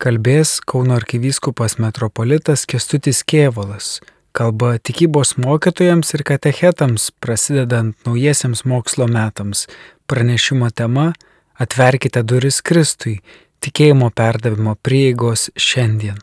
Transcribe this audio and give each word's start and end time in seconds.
Kalbės 0.00 0.62
Kauno 0.64 0.94
arkivyskupas 0.96 1.74
metropolitas 1.76 2.62
Kestutis 2.64 3.18
Kievalas. 3.20 3.98
Kalba 4.32 4.78
tikybos 4.80 5.34
mokytojams 5.36 6.14
ir 6.16 6.24
katechetams 6.24 7.10
prasidedant 7.20 8.08
naujiesiams 8.08 8.64
mokslo 8.64 9.04
metams. 9.12 9.66
Pranešimo 10.08 10.70
tema- 10.72 11.12
Atverkite 11.64 12.22
duris 12.22 12.62
Kristui- 12.62 13.18
tikėjimo 13.62 14.08
perdavimo 14.08 14.74
prieigos 14.80 15.50
šiandien. 15.52 16.16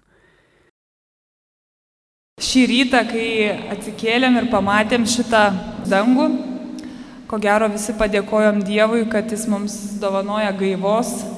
Šį 2.41 2.67
rytą, 2.73 3.05
kai 3.13 3.29
atsikėlėm 3.77 4.41
ir 4.41 4.51
pamatėm 4.57 5.05
šitą 5.05 5.53
dangų, 5.85 6.27
ko 7.27 7.37
gero 7.37 7.69
visi 7.69 7.93
padėkojom 7.93 8.63
Dievui, 8.63 9.05
kad 9.11 9.29
Jis 9.29 9.47
mums 9.47 9.99
dovanoja 10.01 10.51
gaivos 10.57 11.36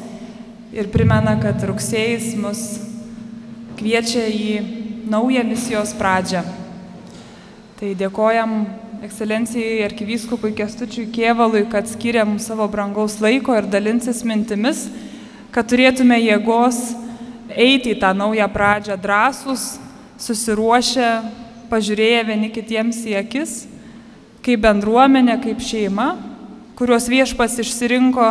ir 0.74 0.90
primena, 0.94 1.36
kad 1.42 1.62
rugsėjais 1.66 2.34
mus 2.38 2.62
kviečia 3.80 4.28
į 4.30 4.50
naują 5.10 5.44
misijos 5.48 5.96
pradžią. 5.98 6.44
Tai 7.80 7.94
dėkojam 7.98 8.56
ekscelencijai 9.06 9.86
arkivyskupui 9.88 10.52
Kestučiui 10.58 11.08
Kievalui, 11.16 11.64
kad 11.72 11.88
skiria 11.90 12.26
mums 12.28 12.50
savo 12.50 12.68
brangaus 12.70 13.18
laiko 13.24 13.56
ir 13.56 13.70
dalinsis 13.72 14.22
mintimis, 14.28 14.90
kad 15.56 15.70
turėtume 15.72 16.20
jėgos 16.20 16.82
eiti 17.50 17.96
į 17.96 18.00
tą 18.04 18.12
naują 18.14 18.50
pradžią 18.54 19.00
drąsus, 19.02 19.80
susiruošę, 20.20 21.10
pažiūrėję 21.72 22.24
vieni 22.28 22.52
kitiems 22.54 23.00
į 23.08 23.16
akis, 23.24 23.64
kaip 24.46 24.62
bendruomenė, 24.68 25.40
kaip 25.42 25.64
šeima, 25.64 26.12
kuriuos 26.78 27.08
viešpas 27.10 27.58
išsirinko, 27.64 28.30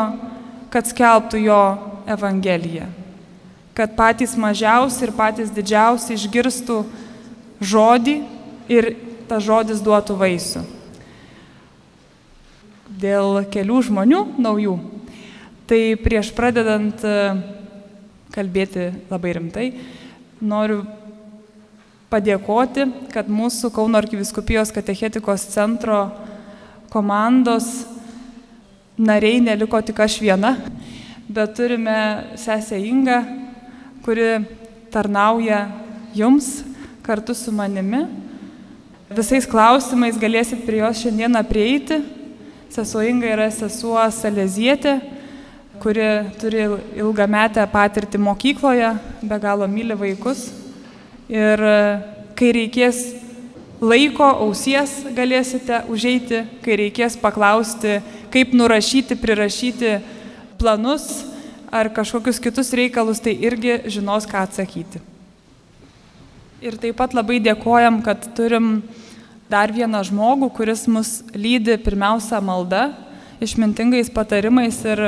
kad 0.70 0.86
skelbtų 0.86 1.40
jo 1.48 1.62
Evangeliją. 2.08 2.88
Kad 3.76 3.94
patys 3.94 4.34
mažiausi 4.40 5.04
ir 5.06 5.12
patys 5.14 5.52
didžiausi 5.54 6.16
išgirstų 6.16 6.80
žodį 7.60 8.16
ir 8.72 8.90
tas 9.28 9.44
žodis 9.44 9.82
duotų 9.84 10.16
vaisių. 10.18 10.64
Dėl 12.98 13.44
kelių 13.52 13.82
žmonių 13.90 14.22
naujų. 14.40 14.78
Tai 15.68 15.80
prieš 16.00 16.32
pradedant 16.32 17.04
e, 17.04 17.16
kalbėti 18.32 18.88
labai 19.10 19.34
rimtai, 19.36 19.66
noriu 20.40 20.80
padėkoti, 22.08 22.86
kad 23.12 23.28
mūsų 23.28 23.68
Kauno 23.76 24.00
arkiviskupijos 24.00 24.72
katechetikos 24.72 25.44
centro 25.52 26.06
komandos 26.88 27.68
nariai 28.96 29.42
neliko 29.44 29.80
tik 29.84 30.00
aš 30.00 30.16
viena 30.24 30.56
bet 31.28 31.54
turime 31.56 32.24
sesę 32.36 32.78
Ingą, 32.80 33.24
kuri 34.04 34.44
tarnauja 34.90 35.68
jums 36.14 36.64
kartu 37.02 37.34
su 37.34 37.52
manimi. 37.52 38.06
Visais 39.12 39.46
klausimais 39.48 40.16
galėsit 40.20 40.64
prie 40.64 40.80
jos 40.80 41.02
šiandieną 41.02 41.44
prieiti. 41.48 42.00
Sesuo 42.72 43.04
Inga 43.04 43.28
yra 43.32 43.46
sesuo 43.52 44.00
Salezietė, 44.12 44.98
kuri 45.80 46.08
turi 46.40 46.66
ilgametę 46.96 47.64
patirtį 47.72 48.20
mokykloje, 48.20 48.90
be 49.22 49.38
galo 49.40 49.68
myli 49.68 49.96
vaikus. 49.96 50.50
Ir 51.28 51.60
kai 52.36 52.52
reikės 52.56 53.00
laiko, 53.80 54.28
ausies 54.44 55.02
galėsite 55.16 55.84
užeiti, 55.92 56.44
kai 56.64 56.76
reikės 56.82 57.16
paklausti, 57.20 57.98
kaip 58.32 58.52
nurašyti, 58.56 59.16
prirašyti 59.20 59.98
planus 60.58 61.24
ar 61.72 61.90
kažkokius 61.92 62.40
kitus 62.42 62.72
reikalus, 62.76 63.20
tai 63.20 63.36
irgi 63.36 63.78
žinos, 63.92 64.26
ką 64.28 64.44
atsakyti. 64.46 65.00
Ir 66.64 66.78
taip 66.80 66.96
pat 66.98 67.14
labai 67.14 67.38
dėkojam, 67.44 68.00
kad 68.02 68.24
turim 68.34 68.80
dar 69.48 69.70
vieną 69.72 70.00
žmogų, 70.08 70.50
kuris 70.56 70.86
mus 70.90 71.20
lydi 71.36 71.76
pirmiausia 71.80 72.40
malda, 72.44 72.88
išmintingais 73.40 74.10
patarimais 74.10 74.80
ir 74.82 75.04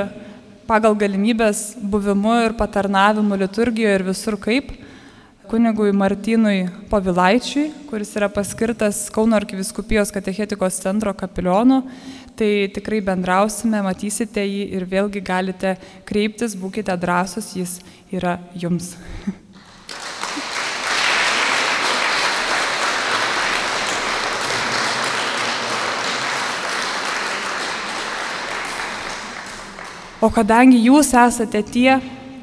pagal 0.71 0.95
galimybės 0.95 1.75
buvimu 1.83 2.37
ir 2.45 2.55
patarnavimu 2.55 3.41
liturgijoje 3.41 3.99
ir 3.99 4.07
visur 4.07 4.39
kaip 4.39 4.71
kunigui 5.51 5.91
Martynui 5.91 6.69
Pavilaičiui, 6.93 7.73
kuris 7.91 8.13
yra 8.15 8.29
paskirtas 8.31 9.09
Kauno 9.11 9.35
arkiviskupijos 9.35 10.13
katechetikos 10.15 10.79
centro 10.79 11.11
kapilionu 11.11 11.81
tai 12.39 12.69
tikrai 12.75 13.01
bendrausime, 13.05 13.83
matysite 13.85 14.45
jį 14.45 14.65
ir 14.77 14.87
vėlgi 14.89 15.23
galite 15.25 15.77
kreiptis, 16.09 16.57
būkite 16.59 16.97
drąsus, 17.01 17.53
jis 17.57 17.79
yra 18.13 18.39
jums. 18.55 18.95
O 30.21 30.29
kadangi 30.29 30.77
jūs 30.85 31.15
esate 31.17 31.63
tie, 31.65 31.95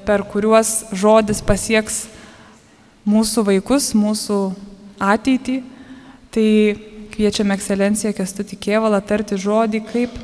per 0.02 0.24
kuriuos 0.26 0.88
žodis 0.98 1.44
pasieks 1.46 2.08
mūsų 3.06 3.44
vaikus, 3.52 3.92
mūsų 3.94 4.38
ateitį, 4.98 5.60
tai 6.34 6.48
Kviečiame 7.18 7.56
ekscelenciją 7.58 8.12
Kestutį 8.14 8.60
Kievalą 8.62 9.00
tarti 9.02 9.40
žodį, 9.42 9.80
kaip 9.90 10.20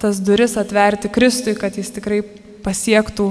tas 0.00 0.16
duris 0.24 0.54
atverti 0.56 1.10
Kristui, 1.12 1.52
kad 1.52 1.76
jis 1.76 1.92
tikrai 1.92 2.22
pasiektų 2.64 3.26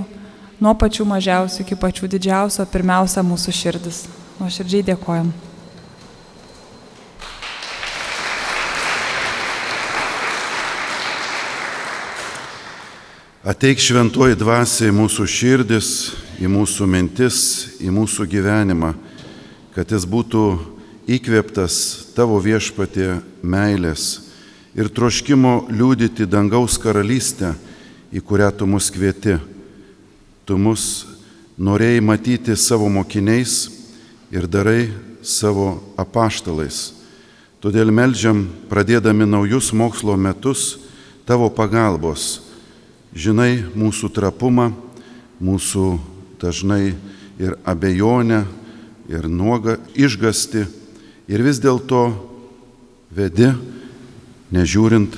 nuo 0.61 0.73
pačių 0.77 1.07
mažiausių 1.09 1.63
iki 1.65 1.79
pačių 1.81 2.11
didžiausių, 2.13 2.67
pirmiausia 2.69 3.25
mūsų 3.25 3.55
širdis. 3.63 4.03
Nuoširdžiai 4.37 4.85
dėkojam. 4.91 5.33
Ateik 13.41 13.81
šventoji 13.81 14.37
dvasia 14.37 14.93
į 14.93 14.99
mūsų 15.01 15.25
širdis, 15.25 15.93
į 16.37 16.53
mūsų 16.53 16.85
mintis, 16.85 17.39
į 17.81 17.89
mūsų 17.89 18.29
gyvenimą, 18.29 18.93
kad 19.73 19.97
jis 19.97 20.05
būtų 20.05 20.77
įkvėptas 21.09 22.13
tavo 22.13 22.37
viešpatė 22.41 23.19
meilės 23.41 24.29
ir 24.77 24.91
troškimo 24.93 25.69
liūdyti 25.73 26.27
dangaus 26.29 26.77
karalystę, 26.81 27.55
į 28.13 28.21
kurią 28.21 28.51
tu 28.53 28.67
mus 28.69 28.89
kvieti. 28.93 29.39
Tu 30.45 30.57
mus 30.57 31.07
norėjai 31.57 32.03
matyti 32.05 32.55
savo 32.57 32.89
mokiniais 32.93 33.69
ir 34.33 34.45
darai 34.45 34.91
savo 35.25 35.79
apaštalais. 35.97 36.93
Todėl 37.59 37.91
melžiam, 37.91 38.45
pradėdami 38.69 39.25
naujus 39.27 39.73
mokslo 39.75 40.15
metus, 40.15 40.77
tavo 41.25 41.49
pagalbos. 41.51 42.45
Žinai 43.11 43.65
mūsų 43.73 44.13
trapumą, 44.13 44.69
mūsų 45.41 45.87
dažnai 46.39 46.93
ir 47.41 47.57
abejonę, 47.67 48.45
ir 49.09 49.25
nuogą 49.25 49.79
išgasti 49.97 50.67
ir 51.29 51.43
vis 51.45 51.61
dėlto 51.61 52.09
vedi, 53.13 53.51
nežiūrint 54.49 55.15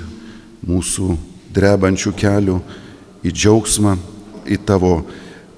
mūsų 0.68 1.16
drebančių 1.56 2.14
kelių, 2.20 2.58
į 3.24 3.32
džiaugsmą, 3.32 3.96
į 4.50 4.58
tavo 4.68 5.02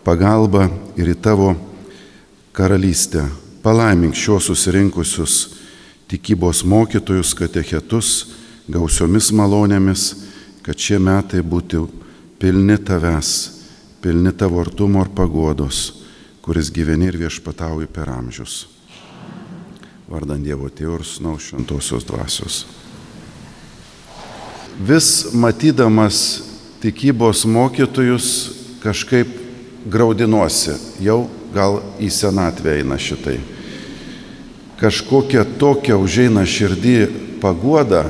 pagalbą 0.06 0.68
ir 1.00 1.14
į 1.14 1.18
tavo 1.24 1.54
karalystę. 2.54 3.26
Palaimink 3.64 4.18
šios 4.20 4.50
susirinkusius 4.52 5.38
tikybos 6.12 6.62
mokytojus, 6.68 7.32
katechetus, 7.40 8.10
gausiomis 8.68 9.32
malonėmis, 9.34 10.04
kad 10.64 10.78
šie 10.80 11.00
metai 11.00 11.42
būtų 11.42 11.88
pilni 12.44 12.78
tavęs, 12.78 13.32
pilni 14.04 14.36
tavo 14.36 14.62
artumo 14.62 15.02
ir 15.08 15.16
pagodos, 15.16 15.88
kuris 16.44 16.70
gyveni 16.76 17.08
ir 17.10 17.22
viešpatauji 17.24 17.88
per 17.88 18.12
amžius 18.12 18.73
vardant 20.12 20.44
Dievo 20.44 20.70
Tėvų 20.70 21.00
ir 21.00 21.06
Sūnaus 21.08 21.50
Šventosios 21.50 22.06
Dvasios. 22.08 22.64
Vis 24.84 25.34
matydamas 25.38 26.18
tikybos 26.82 27.46
mokytojus 27.46 28.28
kažkaip 28.84 29.30
graudinuosi, 29.88 30.76
jau 31.04 31.28
gal 31.54 31.80
į 32.02 32.10
senatvę 32.12 32.80
eina 32.82 32.98
šitai. 33.00 33.38
Kažkokia 34.82 35.46
tokia 35.60 35.96
užeina 36.00 36.44
širdį 36.50 36.98
pagoda, 37.44 38.08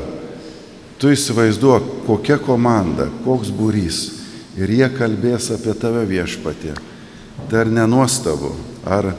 tu 0.97 1.11
įsivaizduok, 1.13 2.05
kokia 2.07 2.39
komanda, 2.41 3.09
koks 3.25 3.51
būrys 3.53 3.99
ir 4.57 4.71
jie 4.71 4.87
kalbės 4.93 5.51
apie 5.53 5.75
tave 5.77 6.05
viešpatį. 6.09 6.73
Tai 7.49 7.65
ar 7.65 7.69
nenuostabu, 7.73 8.53
ar 8.85 9.11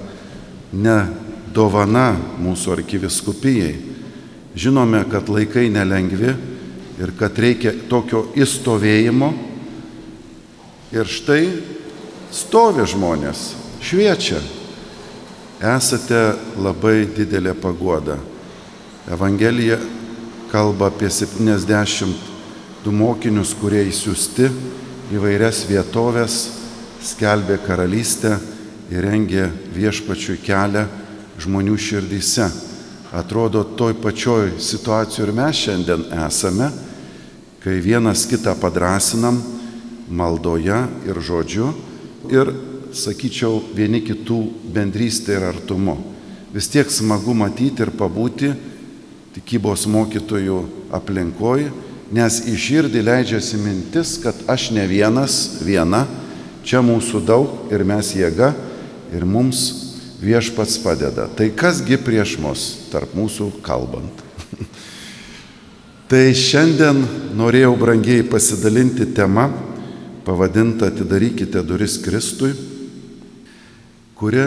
ne 0.73 0.99
dovana 1.55 2.13
mūsų 2.43 2.75
arkiviskupijai. 2.79 3.75
Žinome, 4.55 5.05
kad 5.11 5.29
laikai 5.31 5.69
nelengvi 5.73 6.35
ir 7.03 7.13
kad 7.19 7.39
reikia 7.39 7.75
tokio 7.91 8.29
įstovėjimo. 8.39 9.31
Ir 10.95 11.11
štai 11.11 11.43
stovi 12.35 12.87
žmonės 12.87 13.49
šviečia. 13.83 14.39
Esate 15.65 16.21
labai 16.61 17.07
didelė 17.15 17.55
pagoda. 17.59 18.19
Evangelija 19.11 19.79
kalba 20.53 20.91
apie 20.91 21.11
72 21.11 22.93
mokinius, 22.95 23.55
kurie 23.59 23.83
įsiusti 23.89 24.51
įvairias 25.15 25.65
vietovės, 25.69 26.37
skelbė 27.05 27.59
karalystę 27.65 28.37
ir 28.93 29.05
rengė 29.05 29.49
viešpačiui 29.75 30.39
kelią 30.45 30.87
žmonių 31.41 31.77
širdyse. 31.79 32.49
Atrodo, 33.15 33.63
toj 33.79 33.95
pačioj 34.03 34.57
situacijoje 34.59 35.29
ir 35.29 35.35
mes 35.37 35.57
šiandien 35.57 36.07
esame, 36.27 36.71
kai 37.63 37.79
vienas 37.81 38.25
kitą 38.27 38.57
padrasinam 38.59 39.39
maldoje 40.11 40.81
ir 41.07 41.21
žodžiu 41.23 41.71
ir, 42.33 42.51
sakyčiau, 42.95 43.63
vieni 43.75 44.03
kitų 44.05 44.41
bendrystė 44.75 45.39
ir 45.39 45.47
artumu. 45.49 45.97
Vis 46.55 46.69
tiek 46.71 46.91
smagu 46.91 47.35
matyti 47.35 47.83
ir 47.83 47.91
pabūti 47.95 48.53
tikybos 49.35 49.89
mokytojų 49.91 50.61
aplinkoj, 50.95 51.69
nes 52.15 52.43
į 52.47 52.55
širdį 52.67 53.03
leidžiasi 53.03 53.59
mintis, 53.59 54.19
kad 54.23 54.39
aš 54.51 54.69
ne 54.77 54.85
vienas, 54.87 55.63
viena, 55.67 56.05
čia 56.63 56.83
mūsų 56.83 57.25
daug 57.27 57.73
ir 57.75 57.83
mes 57.87 58.15
jėga 58.15 58.53
ir 59.15 59.27
mums 59.27 59.84
viešpats 60.23 60.79
padeda. 60.83 61.27
Tai 61.37 61.51
kasgi 61.57 61.99
prieš 62.01 62.37
mus, 62.43 62.65
tarp 62.93 63.15
mūsų 63.17 63.51
kalbant. 63.65 64.23
tai 66.11 66.31
šiandien 66.37 67.03
norėjau 67.39 67.75
brangiai 67.81 68.27
pasidalinti 68.27 69.09
temą, 69.17 69.49
pavadintą 70.25 70.89
Atidarykite 70.89 71.63
duris 71.67 71.99
Kristui, 72.03 72.55
kuri 74.17 74.47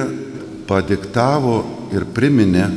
padiktavo 0.67 1.61
ir 1.95 2.07
priminė 2.15 2.67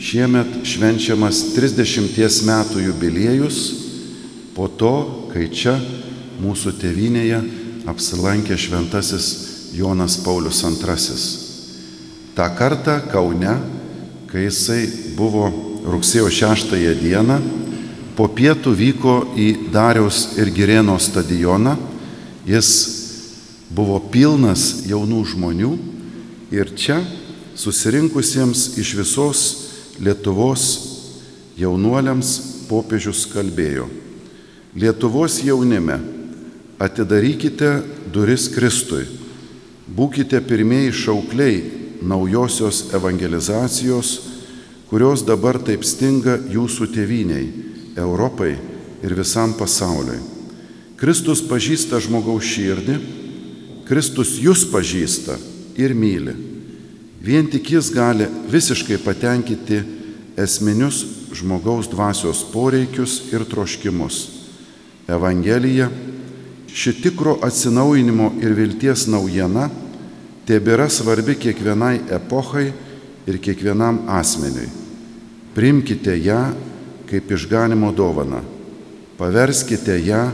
šiemet 0.00 0.62
švenčiamas 0.64 1.42
30 1.56 2.44
metų 2.48 2.86
jubiliejus 2.86 3.60
po 4.56 4.68
to, 4.68 4.94
kai 5.32 5.50
čia 5.52 5.76
mūsų 6.40 6.74
tėvynėje 6.80 7.42
apsilankė 7.90 8.56
šventasis 8.60 9.30
Jonas 9.76 10.16
Paulius 10.24 10.64
II. 10.64 11.49
Ta 12.40 12.48
kartą 12.48 13.02
Kaune, 13.12 13.52
kai 14.32 14.46
jisai 14.46 14.86
buvo 15.12 15.50
rugsėjo 15.84 16.30
6 16.32 16.70
dieną, 16.96 17.34
po 18.16 18.30
pietų 18.32 18.70
vyko 18.72 19.16
į 19.36 19.48
Dariaus 19.68 20.38
ir 20.40 20.48
Girėno 20.48 20.94
stadioną, 20.96 21.74
jis 22.48 22.70
buvo 23.68 23.98
pilnas 24.00 24.86
jaunų 24.88 25.18
žmonių 25.34 25.72
ir 26.56 26.72
čia 26.80 27.02
susirinkusiems 27.60 28.78
iš 28.80 28.94
visos 29.02 29.42
Lietuvos 30.00 30.64
jaunuoliams 31.60 32.30
popiežius 32.70 33.26
kalbėjo. 33.34 33.84
Lietuvos 34.80 35.42
jaunime, 35.44 35.98
atidarykite 36.80 37.82
duris 38.08 38.48
Kristui, 38.48 39.04
būkite 39.92 40.40
pirmieji 40.40 40.96
šaukliai 41.02 41.79
naujosios 42.02 42.88
evangelizacijos, 42.94 44.10
kurios 44.90 45.24
dabar 45.26 45.58
taip 45.62 45.84
stinga 45.86 46.38
jūsų 46.50 46.90
tėviniai, 46.94 47.46
Europai 48.00 48.54
ir 49.04 49.14
visam 49.18 49.52
pasauliui. 49.58 50.18
Kristus 51.00 51.40
pažįsta 51.46 52.00
žmogaus 52.02 52.44
širdį, 52.44 52.96
Kristus 53.88 54.36
jūs 54.38 54.66
pažįsta 54.70 55.38
ir 55.80 55.94
myli. 55.96 56.34
Vien 57.20 57.48
tik 57.50 57.72
jis 57.74 57.90
gali 57.92 58.28
visiškai 58.52 59.00
patenkinti 59.04 59.80
esminius 60.40 61.02
žmogaus 61.36 61.88
dvasios 61.90 62.42
poreikius 62.52 63.32
ir 63.32 63.44
troškimus. 63.48 64.20
Evangelija, 65.10 65.90
ši 66.70 66.94
tikro 67.02 67.36
atsinaujinimo 67.42 68.32
ir 68.42 68.54
vilties 68.54 69.06
naujiena, 69.10 69.68
tebėra 70.50 70.88
svarbi 70.90 71.36
kiekvienai 71.38 72.00
epochai 72.10 72.66
ir 73.30 73.38
kiekvienam 73.38 74.02
asmeniui. 74.10 74.66
Primkite 75.54 76.16
ją 76.18 76.42
kaip 77.10 77.30
išganimo 77.30 77.90
dovana, 77.94 78.42
paverskite 79.18 79.96
ją 80.02 80.28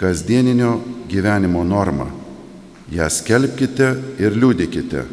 kasdieninio 0.00 0.78
gyvenimo 1.08 1.64
normą, 1.64 2.10
ją 2.92 3.08
skelbkite 3.08 3.88
ir 4.20 4.36
liūdikite 4.36 5.04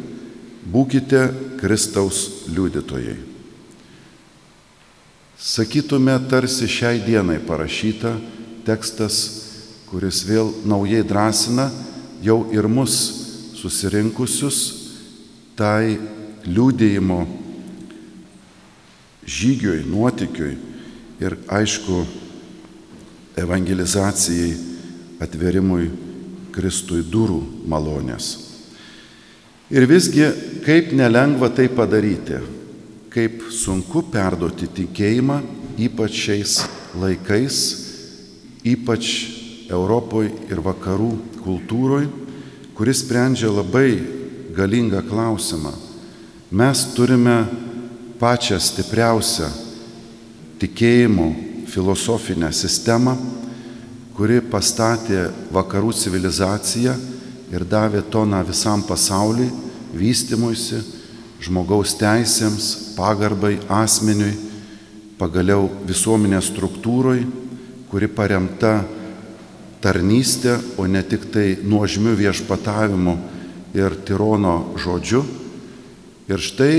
būkite 0.68 1.22
Kristaus 1.60 2.44
liudytojai. 2.52 3.16
Sakytume, 5.38 6.16
tarsi 6.28 6.68
šiai 6.68 7.00
dienai 7.04 7.38
parašyta 7.40 8.16
tekstas, 8.66 9.20
kuris 9.88 10.24
vėl 10.28 10.50
naujai 10.68 11.04
drąsina 11.06 11.70
jau 12.20 12.42
ir 12.52 12.68
mus 12.68 13.27
susirinkusius 13.58 14.58
tai 15.58 15.98
liūdėjimo 16.46 17.18
žygiui, 19.28 19.84
nuotikiui 19.88 20.54
ir 21.20 21.36
aišku 21.50 22.02
evangelizacijai, 23.38 24.52
atverimui 25.22 25.88
Kristui 26.54 27.02
durų 27.06 27.40
malonės. 27.70 28.28
Ir 29.68 29.84
visgi, 29.90 30.24
kaip 30.64 30.94
nelengva 30.96 31.50
tai 31.52 31.66
padaryti, 31.68 32.38
kaip 33.12 33.42
sunku 33.52 34.04
perduoti 34.12 34.70
tikėjimą, 34.78 35.42
ypač 35.84 36.22
šiais 36.22 36.54
laikais, 36.98 37.58
ypač 38.66 39.10
Europoje 39.68 40.32
ir 40.48 40.62
vakarų 40.64 41.10
kultūroje, 41.42 42.08
kuris 42.78 43.00
sprendžia 43.02 43.50
labai 43.50 43.98
galingą 44.54 45.02
klausimą. 45.02 45.72
Mes 46.54 46.84
turime 46.94 47.40
pačią 48.20 48.54
stipriausią 48.62 49.48
tikėjimo 50.62 51.26
filosofinę 51.66 52.52
sistemą, 52.54 53.16
kuri 54.14 54.38
pastatė 54.46 55.24
vakarų 55.50 55.90
civilizaciją 55.90 56.94
ir 57.50 57.64
davė 57.66 58.04
toną 58.14 58.44
visam 58.46 58.84
pasauliui, 58.86 59.50
vystimuisi, 59.98 60.78
žmogaus 61.42 61.96
teisėms, 61.98 62.94
pagarbai 62.94 63.56
asmeniui, 63.66 64.36
pagaliau 65.18 65.66
visuomenės 65.82 66.52
struktūroj, 66.52 67.26
kuri 67.90 68.06
paremta 68.06 68.84
tarnystė, 69.82 70.58
o 70.78 70.86
ne 70.86 71.02
tik 71.06 71.28
tai 71.32 71.58
nuožmių 71.62 72.14
viešpatavimu 72.18 73.16
ir 73.78 73.96
tirono 74.06 74.74
žodžiu. 74.78 75.22
Ir 76.28 76.42
štai 76.42 76.78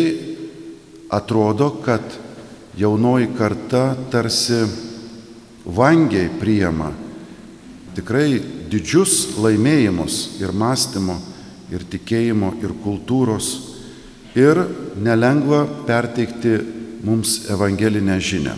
atrodo, 1.09 1.71
kad 1.85 2.03
jaunoji 2.77 3.31
karta 3.37 3.95
tarsi 4.11 4.61
vangiai 5.65 6.29
priema 6.39 6.91
tikrai 7.97 8.39
didžius 8.69 9.35
laimėjimus 9.41 10.39
ir 10.39 10.53
mąstymo, 10.55 11.17
ir 11.73 11.83
tikėjimo, 11.89 12.53
ir 12.63 12.73
kultūros. 12.83 13.49
Ir 14.37 14.61
nelengva 15.01 15.63
perteikti 15.87 16.53
mums 17.03 17.49
evangelinę 17.49 18.19
žinę. 18.21 18.55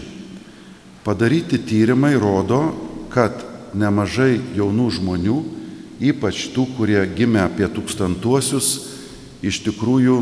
Padaryti 1.02 1.62
tyrimai 1.66 2.14
rodo, 2.20 2.91
nemažai 3.78 4.40
jaunų 4.58 4.88
žmonių, 4.98 5.38
ypač 6.02 6.48
tų, 6.56 6.66
kurie 6.78 7.02
gimė 7.16 7.46
apie 7.46 7.68
tūkstantuosius, 7.70 8.72
iš 9.46 9.62
tikrųjų 9.68 10.18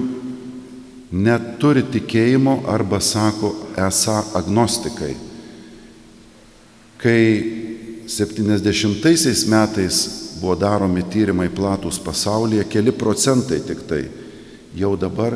neturi 1.11 1.83
tikėjimo 1.89 2.63
arba 2.69 2.99
sako 3.01 3.53
esą 3.79 4.19
agnostikai. 4.37 5.15
Kai 6.99 7.21
70 8.09 9.47
metais 9.49 10.01
buvo 10.39 10.55
daromi 10.55 11.03
tyrimai 11.03 11.49
platus 11.51 11.99
pasaulyje, 11.99 12.67
keli 12.71 12.91
procentai 12.91 13.59
tik 13.65 13.83
tai, 13.87 14.03
jau 14.75 14.95
dabar 14.99 15.35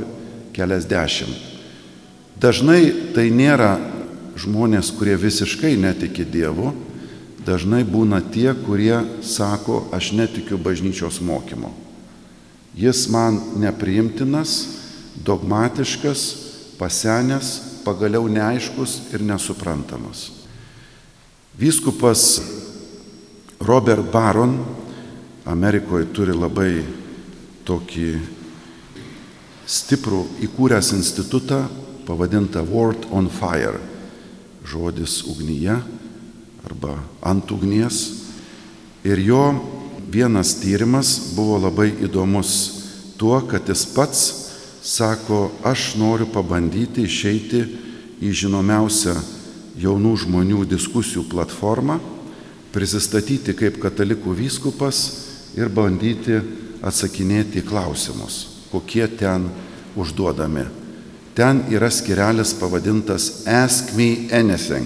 keliasdešimt. 0.56 1.52
Dažnai 2.40 3.14
tai 3.16 3.30
nėra 3.32 3.78
žmonės, 4.40 4.92
kurie 4.98 5.16
visiškai 5.20 5.76
netiki 5.80 6.26
Dievu, 6.26 6.74
dažnai 7.46 7.84
būna 7.84 8.22
tie, 8.34 8.52
kurie 8.56 8.96
sako, 9.24 9.88
aš 9.96 10.14
netikiu 10.16 10.58
bažnyčios 10.58 11.20
mokymo. 11.24 11.74
Jis 12.74 13.06
man 13.14 13.40
nepriimtinas, 13.62 14.56
dogmatiškas, 15.26 16.22
pasenęs, 16.80 17.84
pagaliau 17.86 18.26
neaiškus 18.32 19.14
ir 19.14 19.22
nesuprantamas. 19.22 20.32
Vyskupas 21.60 22.42
Robert 23.62 24.08
Baron 24.12 24.58
Amerikoje 25.46 26.08
turi 26.16 26.34
labai 26.34 26.82
tokį 27.68 28.10
stiprų 29.68 30.24
įkūręs 30.48 30.94
institutą 30.96 31.62
pavadintą 32.08 32.64
World 32.68 33.06
on 33.12 33.30
Fire. 33.32 33.80
Žodis 34.64 35.22
ugnyje 35.28 35.78
arba 36.66 36.98
ant 37.22 37.52
ugnies. 37.52 38.24
Ir 39.04 39.20
jo 39.20 39.44
vienas 40.12 40.56
tyrimas 40.62 41.34
buvo 41.36 41.58
labai 41.60 41.92
įdomus 42.06 42.54
tuo, 43.18 43.42
kad 43.48 43.68
jis 43.68 43.86
pats 43.96 44.22
sako, 44.84 45.52
aš 45.64 45.94
noriu 46.00 46.28
pabandyti 46.32 47.08
išeiti 47.08 47.64
į 48.24 48.32
žinomiausią 48.44 49.16
jaunų 49.80 50.14
žmonių 50.26 50.66
diskusijų 50.70 51.26
platformą, 51.32 51.98
prisistatyti 52.74 53.56
kaip 53.58 53.80
katalikų 53.82 54.36
vyskupas 54.38 55.04
ir 55.58 55.70
bandyti 55.70 56.40
atsakinėti 56.84 57.62
į 57.62 57.68
klausimus, 57.68 58.40
kokie 58.72 59.06
ten 59.08 59.48
užduodami. 59.96 60.66
Ten 61.34 61.64
yra 61.74 61.90
skirelis 61.90 62.54
pavadintas 62.60 63.48
Ask 63.50 63.96
me 63.98 64.28
anything. 64.32 64.86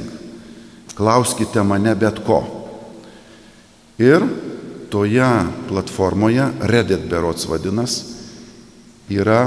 Klauskite 0.98 1.62
mane 1.64 1.94
bet 1.96 2.24
ko. 2.26 2.42
Ir 4.02 4.24
toje 4.90 5.30
platformoje, 5.70 6.48
Reddit 6.70 7.06
berots 7.10 7.46
vadinas, 7.50 8.00
yra 9.10 9.46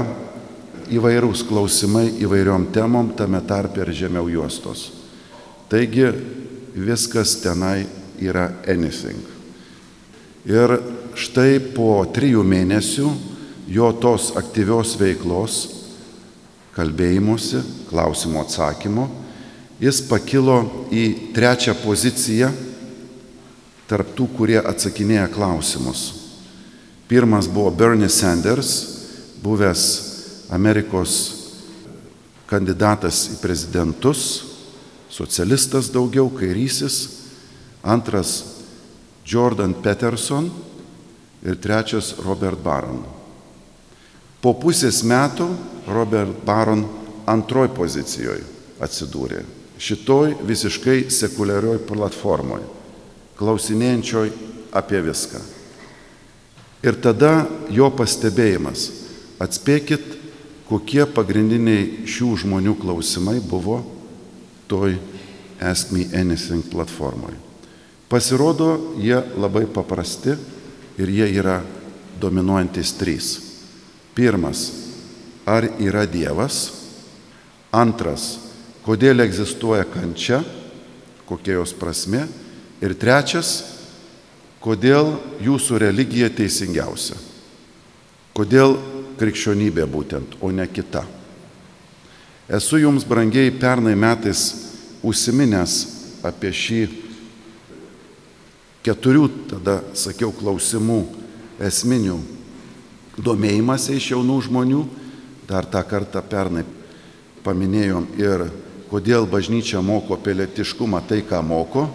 įvairūs 0.91 1.43
klausimai 1.47 2.07
įvairiom 2.23 2.69
temom, 2.75 3.11
tame 3.15 3.41
tarp 3.47 3.77
ir 3.79 3.91
žemiau 3.95 4.29
juostos. 4.31 4.89
Taigi 5.71 6.07
viskas 6.75 7.37
tenai 7.43 7.85
yra 8.19 8.49
anything. 8.67 9.23
Ir 10.47 10.77
štai 11.15 11.59
po 11.75 12.01
trijų 12.11 12.43
mėnesių 12.47 13.11
jo 13.71 13.91
tos 14.01 14.31
aktyvios 14.39 14.97
veiklos, 14.99 15.61
kalbėjimuose, 16.75 17.61
klausimo 17.91 18.41
atsakymo, 18.43 19.07
jis 19.81 20.01
pakilo 20.05 20.61
į 20.93 21.33
trečią 21.33 21.73
poziciją 21.81 22.51
tarp 23.89 24.13
tų, 24.15 24.27
kurie 24.37 24.59
atsakinėja 24.61 25.27
klausimus. 25.33 26.03
Pirmas 27.09 27.49
buvo 27.51 27.73
Bernie 27.75 28.07
Sanders, 28.07 28.69
buvęs 29.43 29.81
Amerikos 30.53 31.15
kandidatas 32.47 33.25
į 33.33 33.41
prezidentus, 33.41 34.21
socialistas 35.11 35.89
daugiau, 35.91 36.29
kairysis, 36.31 37.01
antras 37.83 38.37
Jordan 39.27 39.73
Peterson 39.83 40.47
ir 41.43 41.57
trečias 41.59 42.13
Robert 42.23 42.61
Baron. 42.63 43.01
Po 44.41 44.53
pusės 44.57 45.01
metų 45.03 45.49
Robert 45.91 46.45
Baron 46.45 46.85
antroj 47.29 47.73
pozicijoje 47.75 48.45
atsidūrė. 48.81 49.60
Šitoj 49.81 50.35
visiškai 50.45 51.07
sekuliarioj 51.09 51.79
platformoje, 51.89 52.67
klausinėjančioj 53.39 54.29
apie 54.77 54.99
viską. 55.01 55.41
Ir 56.85 56.97
tada 57.01 57.47
jo 57.73 57.87
pastebėjimas. 57.93 58.89
Atspėkit, 59.41 60.03
kokie 60.69 61.07
pagrindiniai 61.09 62.05
šių 62.05 62.29
žmonių 62.43 62.75
klausimai 62.77 63.39
buvo 63.41 63.79
toj 64.69 64.99
Ask 65.61 65.89
Me 65.93 66.05
Anything 66.13 66.61
platformoje. 66.69 67.37
Pasirodo, 68.09 68.93
jie 69.01 69.17
labai 69.39 69.65
paprasti 69.65 70.35
ir 71.01 71.09
jie 71.09 71.27
yra 71.41 71.61
dominuojantis 72.21 72.93
trys. 72.99 73.33
Pirmas, 74.13 74.67
ar 75.45 75.65
yra 75.79 76.05
Dievas? 76.05 76.63
Antras, 77.71 78.50
kodėl 78.85 79.23
egzistuoja 79.23 79.85
kančia, 79.89 80.41
kokia 81.29 81.59
jos 81.59 81.73
prasme? 81.77 82.25
Ir 82.81 82.95
trečias, 82.97 83.59
kodėl 84.63 85.15
jūsų 85.43 85.81
religija 85.85 86.31
teisingiausia? 86.33 87.17
Kodėl 88.33 88.77
krikščionybė 89.19 89.85
būtent, 89.91 90.37
o 90.41 90.49
ne 90.53 90.65
kita? 90.65 91.05
Esu 92.51 92.81
jums 92.81 93.05
brangiai 93.07 93.53
pernai 93.53 93.93
metais 93.95 94.49
užsiminęs 95.05 95.75
apie 96.25 96.51
šį 96.51 96.81
keturių, 98.85 99.27
tada 99.53 99.79
sakiau, 99.97 100.33
klausimų 100.35 101.01
esminių 101.61 102.17
domėjimąsi 103.21 103.97
iš 103.97 104.11
jaunų 104.15 104.37
žmonių. 104.47 104.81
Dar 105.49 105.67
tą 105.67 105.81
kartą 105.83 106.21
pernai 106.23 106.63
paminėjom 107.43 108.07
ir 108.19 108.45
kodėl 108.91 109.23
bažnyčia 109.23 109.79
moko 109.79 110.17
pilietiškumą 110.19 110.99
tai, 111.07 111.21
ką 111.23 111.39
moko. 111.47 111.87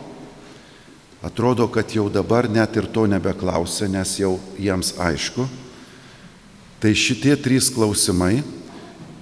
Atrodo, 1.21 1.69
kad 1.69 1.93
jau 1.93 2.09
dabar 2.09 2.49
net 2.49 2.77
ir 2.77 2.89
to 2.89 3.05
nebeklausia, 3.11 3.89
nes 3.93 4.17
jau 4.17 4.39
jiems 4.57 4.95
aišku. 4.97 5.45
Tai 6.81 6.93
šitie 6.97 7.37
trys 7.37 7.69
klausimai 7.73 8.41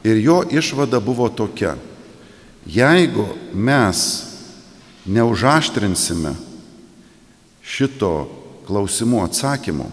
ir 0.07 0.21
jo 0.23 0.43
išvada 0.55 1.01
buvo 1.03 1.27
tokia. 1.31 1.75
Jeigu 2.67 3.27
mes 3.55 4.01
neužaštrinsime 5.05 6.35
šito 7.65 8.13
klausimų 8.69 9.21
atsakymų, 9.27 9.89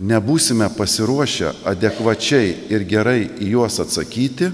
nebūsime 0.00 0.68
pasiruošę 0.76 1.52
adekvačiai 1.68 2.54
ir 2.72 2.86
gerai 2.88 3.26
į 3.40 3.52
juos 3.56 3.80
atsakyti, 3.82 4.50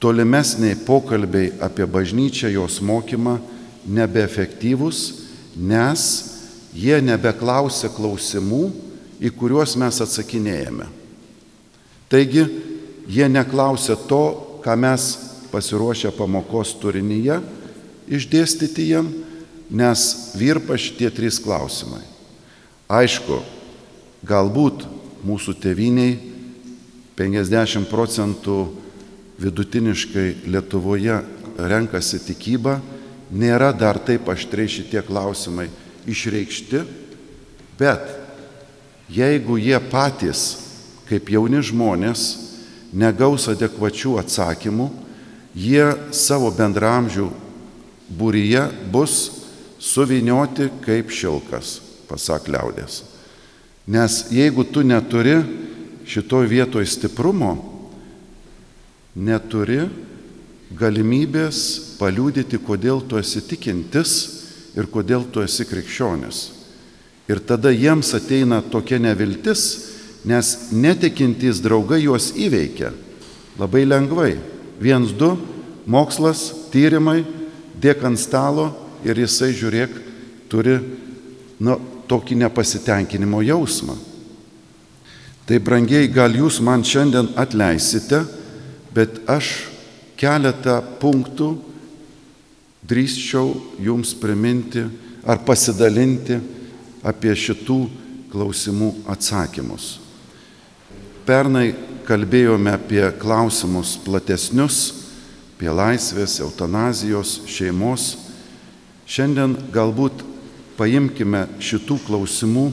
tolimesniai 0.00 0.76
pokalbiai 0.86 1.52
apie 1.60 1.86
bažnyčią, 1.86 2.50
jos 2.52 2.80
mokymą 2.84 3.38
nebeefektyvus, 3.86 5.02
nes 5.56 6.02
jie 6.76 6.98
nebeklausia 7.00 7.88
klausimų, 7.92 8.64
į 9.16 9.32
kuriuos 9.32 9.76
mes 9.80 10.00
atsakinėjame. 10.04 10.90
Taigi, 12.12 12.44
jie 13.08 13.28
neklausia 13.32 13.96
to, 13.96 14.24
ką 14.62 14.74
mes 14.76 15.06
pasiruošę 15.52 16.12
pamokos 16.12 16.74
turinyje 16.82 17.40
išdėstyti 18.06 18.90
jiem, 18.90 19.08
nes 19.70 20.02
virpa 20.38 20.76
šitie 20.78 21.08
trys 21.10 21.40
klausimai. 21.42 22.04
Aišku, 22.86 23.40
galbūt 24.26 24.84
mūsų 25.26 25.56
teviniai 25.62 26.18
50 27.18 27.88
procentų 27.90 28.58
vidutiniškai 29.38 30.48
Lietuvoje 30.48 31.20
renkasi 31.56 32.20
tikybą, 32.24 32.78
nėra 33.32 33.72
dar 33.76 33.98
taip 33.98 34.28
aštriai 34.30 34.70
šitie 34.70 35.02
klausimai 35.06 35.68
išreikšti, 36.06 36.82
bet 37.78 38.04
jeigu 39.12 39.58
jie 39.60 39.78
patys, 39.90 40.44
kaip 41.06 41.30
jauni 41.30 41.62
žmonės, 41.64 42.26
negaus 42.96 43.48
adekvačių 43.50 44.16
atsakymų, 44.22 44.88
jie 45.56 45.84
savo 46.14 46.50
bendramžių 46.54 47.28
būryje 48.16 48.64
bus 48.92 49.18
suvinioti 49.82 50.70
kaip 50.84 51.12
šilkas, 51.12 51.80
pasak 52.08 52.48
liaudės. 52.50 53.02
Nes 53.86 54.26
jeigu 54.34 54.64
tu 54.66 54.82
neturi 54.82 55.38
šitoj 56.06 56.46
vietoj 56.50 56.86
stiprumo, 56.86 57.75
neturi 59.16 59.86
galimybės 60.76 61.96
paliūdyti, 61.96 62.60
kodėl 62.60 63.00
tu 63.08 63.18
esi 63.18 63.40
tikintis 63.48 64.12
ir 64.76 64.88
kodėl 64.92 65.24
tu 65.32 65.40
esi 65.40 65.64
krikščionis. 65.64 66.42
Ir 67.26 67.40
tada 67.42 67.72
jiems 67.72 68.12
ateina 68.14 68.60
tokia 68.62 69.00
neviltis, 69.02 69.62
nes 70.26 70.70
netikintys 70.74 71.62
draugai 71.64 72.02
juos 72.04 72.32
įveikia 72.36 72.92
labai 73.58 73.86
lengvai. 73.86 74.36
Viens, 74.78 75.10
du, 75.16 75.32
mokslas, 75.88 76.50
tyrimai, 76.70 77.22
dėk 77.80 78.04
ant 78.04 78.20
stalo 78.20 78.68
ir 79.06 79.16
jisai, 79.22 79.54
žiūrėk, 79.56 79.94
turi 80.52 80.76
nu, 81.64 81.78
tokį 82.06 82.36
nepasitenkinimo 82.44 83.40
jausmą. 83.46 83.96
Tai 85.46 85.58
brangiai, 85.62 86.10
gal 86.10 86.34
jūs 86.34 86.58
man 86.60 86.84
šiandien 86.84 87.32
atleisite, 87.38 88.24
bet 88.96 89.20
aš 89.28 89.68
keletą 90.16 90.80
punktų 91.00 91.50
drįsčiau 92.88 93.52
jums 93.82 94.14
priminti 94.16 94.86
ar 95.26 95.42
pasidalinti 95.44 96.38
apie 97.06 97.34
šitų 97.36 97.78
klausimų 98.32 98.92
atsakymus. 99.12 99.96
Pernai 101.26 101.74
kalbėjome 102.06 102.70
apie 102.72 103.02
klausimus 103.20 103.96
platesnius, 104.04 104.78
apie 105.56 105.72
laisvės, 105.72 106.38
eutanazijos, 106.44 107.40
šeimos. 107.50 108.14
Šiandien 109.06 109.56
galbūt 109.74 110.22
paimkime 110.78 111.46
šitų 111.62 111.98
klausimų 112.06 112.68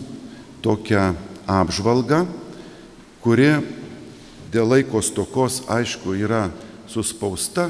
tokią 0.64 1.12
apžvalgą, 1.50 2.24
kuri 3.24 3.50
dėl 4.54 4.70
laiko 4.70 5.02
stokos 5.02 5.64
aišku 5.72 6.16
yra 6.22 6.48
suspausta, 6.90 7.70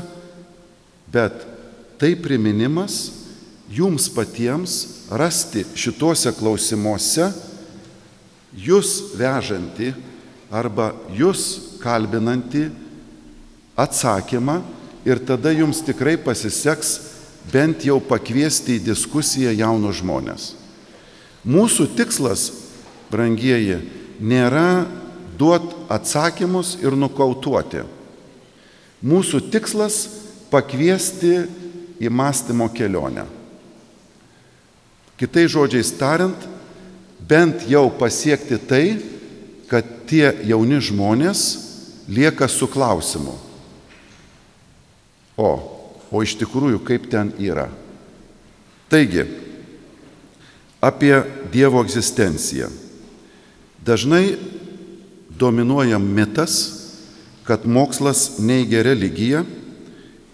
bet 1.07 1.45
tai 2.01 2.13
priminimas 2.19 3.11
jums 3.71 4.09
patiems 4.11 5.07
rasti 5.13 5.63
šituose 5.77 6.33
klausimuose 6.35 7.29
jūs 8.53 9.15
vežanti 9.17 9.93
arba 10.53 10.91
jūs 11.15 11.79
kalbinanti 11.81 12.67
atsakymą 13.79 14.59
ir 15.07 15.21
tada 15.25 15.51
jums 15.55 15.81
tikrai 15.85 16.17
pasiseks 16.21 16.99
bent 17.51 17.83
jau 17.87 17.99
pakviesti 17.99 18.77
į 18.77 18.83
diskusiją 18.85 19.51
jaunus 19.57 19.99
žmonės. 19.99 20.43
Mūsų 21.43 21.89
tikslas, 21.97 22.51
brangieji, 23.11 23.81
nėra 24.23 24.85
duoti 25.43 25.75
atsakymus 25.91 26.77
ir 26.79 26.95
nukautuoti. 26.95 27.83
Mūsų 29.03 29.41
tikslas 29.51 30.05
pakviesti 30.51 31.41
į 31.99 32.11
mąstymo 32.11 32.69
kelionę. 32.71 33.25
Kitai 35.19 35.45
žodžiais 35.51 35.91
tariant, 35.99 36.47
bent 37.27 37.67
jau 37.67 37.89
pasiekti 37.99 38.57
tai, 38.59 38.85
kad 39.67 39.87
tie 40.07 40.31
jauni 40.47 40.79
žmonės 40.83 41.43
lieka 42.07 42.47
su 42.51 42.67
klausimu. 42.71 43.35
O, 45.39 45.51
o 46.13 46.23
iš 46.23 46.37
tikrųjų 46.39 46.81
kaip 46.85 47.07
ten 47.11 47.31
yra. 47.41 47.67
Taigi, 48.91 49.25
apie 50.83 51.15
Dievo 51.53 51.81
egzistenciją. 51.81 52.69
Dažnai 53.83 54.35
dominuoja 55.39 55.99
mitas, 55.99 56.83
kad 57.43 57.65
mokslas 57.65 58.39
neigia 58.39 58.83
religiją 58.83 59.43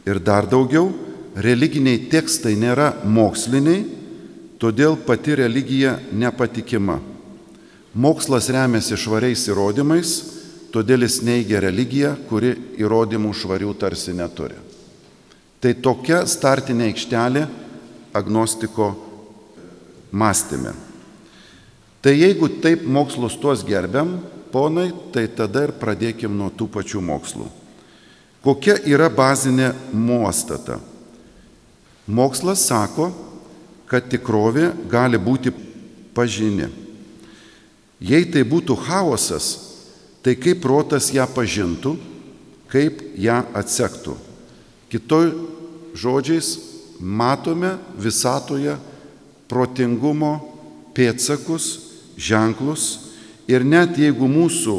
ir 0.05 0.19
dar 0.21 0.47
daugiau, 0.49 0.91
religiniai 1.35 2.05
tekstai 2.11 2.55
nėra 2.59 2.91
moksliniai, 3.05 3.83
todėl 4.59 4.97
pati 5.05 5.37
religija 5.39 5.97
nepatikima. 6.11 6.99
Mokslas 7.93 8.49
remiasi 8.53 8.97
švariais 8.99 9.47
įrodymais, 9.49 10.11
todėl 10.73 11.07
jis 11.07 11.21
neigia 11.25 11.61
religiją, 11.63 12.13
kuri 12.29 12.53
įrodymų 12.77 13.33
švarių 13.33 13.73
tarsi 13.81 14.13
neturi. 14.13 14.57
Tai 15.59 15.73
tokia 15.83 16.21
startinė 16.29 16.91
aikštelė 16.91 17.47
agnostiko 18.15 18.93
mąstymė. 20.11 20.75
Tai 21.99 22.13
jeigu 22.15 22.47
taip 22.63 22.85
mokslus 22.87 23.35
tuos 23.41 23.65
gerbiam, 23.67 24.19
ponai, 24.51 24.89
tai 25.13 25.27
tada 25.27 25.67
ir 25.67 25.73
pradėkim 25.79 26.33
nuo 26.35 26.49
tų 26.53 26.69
pačių 26.73 27.01
mokslų. 27.05 27.47
Kokia 28.43 28.77
yra 28.87 29.09
bazinė 29.11 29.73
nuostata? 29.91 30.79
Mokslas 32.09 32.63
sako, 32.69 33.09
kad 33.89 34.07
tikrovė 34.09 34.69
gali 34.89 35.19
būti 35.19 35.51
pažini. 36.15 36.69
Jei 37.99 38.25
tai 38.31 38.45
būtų 38.47 38.77
chaosas, 38.85 39.49
tai 40.23 40.37
kaip 40.39 40.61
protas 40.63 41.09
ją 41.11 41.25
pažintų, 41.27 41.97
kaip 42.71 43.01
ją 43.19 43.41
atsektų. 43.59 44.15
Kitoj 44.89 45.33
žodžiais 45.97 46.53
matome 46.99 47.75
visatoje 47.99 48.77
protingumo 49.51 50.33
pėtsakus, 50.95 51.67
ženklus 52.19 53.08
ir 53.49 53.65
net 53.65 53.97
jeigu 53.97 54.29
mūsų 54.29 54.75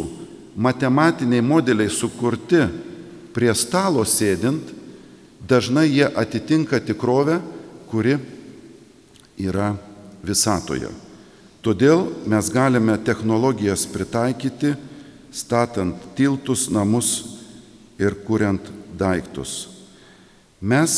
matematiniai 0.60 1.42
modeliai 1.42 1.90
sukurti 1.90 2.62
prie 3.34 3.52
stalo 3.54 4.04
sėdint, 4.06 4.70
dažnai 5.46 5.88
jie 5.88 6.06
atitinka 6.06 6.78
tikrovę, 6.84 7.40
kuri 7.90 8.16
yra 9.40 9.72
visatoje. 10.22 10.90
Todėl 11.60 12.06
mes 12.30 12.48
galime 12.52 12.96
technologijas 13.04 13.84
pritaikyti, 13.90 14.74
statant 15.30 15.98
tiltus, 16.16 16.68
namus 16.72 17.10
ir 18.00 18.16
kuriant 18.26 18.64
daiktus. 18.96 19.68
Mes 20.60 20.94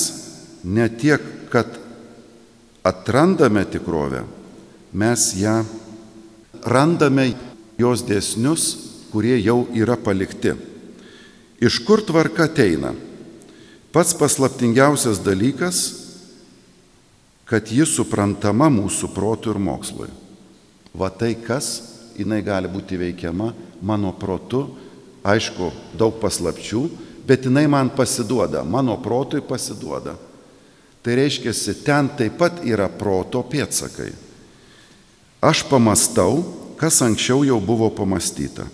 ne 0.65 0.87
tiek, 0.89 1.23
kad 1.51 1.67
atrandame 2.87 3.65
tikrovę, 3.69 4.23
mes 4.93 5.27
ją 5.39 5.61
randame 6.63 7.33
jos 7.81 8.05
dėsnius, 8.07 8.67
kurie 9.13 9.37
jau 9.41 9.67
yra 9.77 9.97
palikti. 10.01 10.55
Iš 11.63 11.79
kur 11.87 12.03
tvarka 12.05 12.49
ateina? 12.49 12.95
Pats 13.93 14.17
paslaptingiausias 14.17 15.21
dalykas, 15.21 15.83
kad 17.45 17.69
ji 17.69 17.85
suprantama 17.87 18.71
mūsų 18.73 19.13
protų 19.13 19.53
ir 19.53 19.61
mokslui. 19.61 20.09
Va 20.97 21.11
tai 21.13 21.35
kas, 21.37 21.69
jinai 22.17 22.41
gali 22.45 22.71
būti 22.73 22.97
veikiama 22.97 23.51
mano 23.85 24.15
protu, 24.17 24.65
aišku, 25.23 25.69
daug 26.01 26.17
paslapčių, 26.23 26.83
bet 27.29 27.45
jinai 27.47 27.67
man 27.71 27.93
pasiduoda, 27.95 28.65
mano 28.65 28.97
protui 29.05 29.43
pasiduoda. 29.45 30.17
Tai 31.03 31.15
reiškia, 31.19 31.53
ten 31.85 32.09
taip 32.17 32.39
pat 32.39 32.63
yra 32.65 32.89
proto 32.89 33.43
pėtsakai. 33.45 34.13
Aš 35.43 35.65
pamastau, 35.67 36.62
kas 36.83 36.99
anksčiau 37.03 37.45
jau 37.47 37.61
buvo 37.63 37.87
pamastyta. 37.95 38.65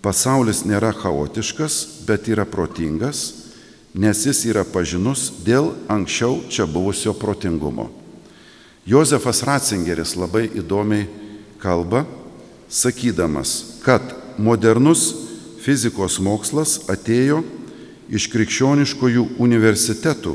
Pasaulis 0.00 0.62
nėra 0.64 0.94
chaotiškas, 0.96 2.06
bet 2.08 2.30
yra 2.32 2.46
protingas, 2.48 3.50
nes 3.92 4.22
jis 4.24 4.46
yra 4.48 4.62
pažinus 4.64 5.26
dėl 5.44 5.74
anksčiau 5.92 6.38
čia 6.48 6.64
buvusio 6.64 7.12
protingumo. 7.12 7.90
Josefas 8.88 9.42
Ratzingeris 9.44 10.14
labai 10.16 10.46
įdomiai 10.56 11.04
kalba, 11.60 12.06
sakydamas, 12.72 13.82
kad 13.84 14.00
modernus 14.40 15.10
fizikos 15.60 16.16
mokslas 16.24 16.78
atėjo 16.88 17.42
iš 18.08 18.30
krikščioniškojų 18.32 19.26
universitetų, 19.36 20.32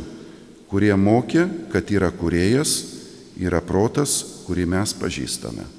kurie 0.70 0.94
mokė, 0.94 1.50
kad 1.74 1.90
yra 1.90 2.14
kuriejas, 2.14 2.78
yra 3.42 3.66
protas, 3.66 4.22
kurį 4.46 4.70
mes 4.78 4.94
pažįstame. 4.94 5.79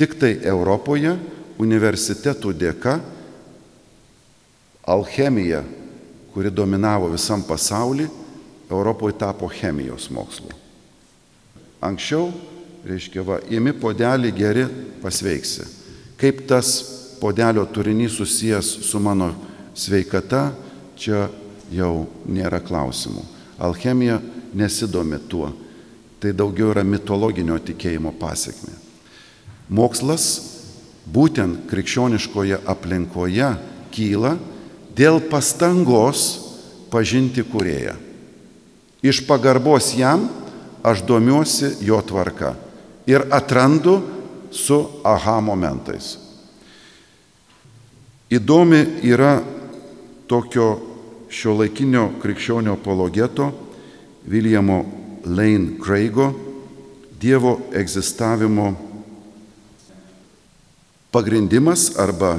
Tik 0.00 0.14
tai 0.16 0.38
Europoje 0.48 1.12
universitetų 1.60 2.54
dėka 2.56 2.94
alchemija, 4.88 5.60
kuri 6.32 6.48
dominavo 6.48 7.10
visam 7.12 7.44
pasauliu, 7.44 8.08
Europoje 8.70 9.18
tapo 9.20 9.50
chemijos 9.52 10.08
mokslu. 10.14 10.48
Anksčiau, 11.84 12.30
reiškia, 12.86 13.26
va, 13.26 13.40
imi 13.52 13.74
podelį 13.76 14.32
geri, 14.32 14.66
pasveiksi. 15.02 15.68
Kaip 16.16 16.46
tas 16.48 16.72
podelio 17.20 17.66
turinys 17.68 18.16
susijęs 18.16 18.74
su 18.88 19.00
mano 19.04 19.34
sveikata, 19.76 20.52
čia 20.96 21.26
jau 21.74 22.06
nėra 22.24 22.64
klausimų. 22.64 23.24
Alchemija 23.60 24.20
nesidomi 24.56 25.20
tuo. 25.28 25.50
Tai 26.20 26.32
daugiau 26.36 26.72
yra 26.72 26.84
mitologinio 26.84 27.58
tikėjimo 27.64 28.14
pasiekme. 28.20 28.89
Mokslas 29.70 30.24
būtent 31.06 31.68
krikščioniškoje 31.70 32.58
aplinkoje 32.68 33.52
kyla 33.94 34.34
dėl 34.98 35.20
pastangos 35.30 36.24
pažinti 36.90 37.44
kurėją. 37.46 37.94
Iš 39.00 39.22
pagarbos 39.28 39.94
jam 39.96 40.26
aš 40.82 41.04
domiuosi 41.06 41.76
jo 41.86 42.00
tvarka 42.02 42.54
ir 43.06 43.24
atrandu 43.30 44.00
su 44.50 44.82
aha 45.06 45.38
momentais. 45.40 46.18
Įdomi 48.30 48.82
yra 49.06 49.38
tokio 50.30 50.68
šio 51.30 51.56
laikinio 51.62 52.10
krikščionio 52.22 52.74
apologeto 52.74 53.50
Viljamo 54.26 54.84
Lane 55.26 55.78
Craigo 55.82 56.32
Dievo 57.20 57.58
egzistavimo 57.74 58.89
pagrindimas 61.10 61.96
arba 61.98 62.38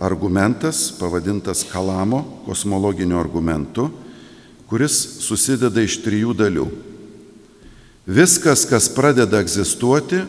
argumentas, 0.00 0.90
pavadintas 0.98 1.64
Kalamo 1.70 2.42
kosmologiniu 2.46 3.18
argumentu, 3.18 3.90
kuris 4.66 4.96
susideda 5.22 5.82
iš 5.84 6.00
trijų 6.02 6.34
dalių. 6.34 6.66
Viskas, 8.06 8.64
kas 8.66 8.88
pradeda 8.90 9.38
egzistuoti, 9.42 10.24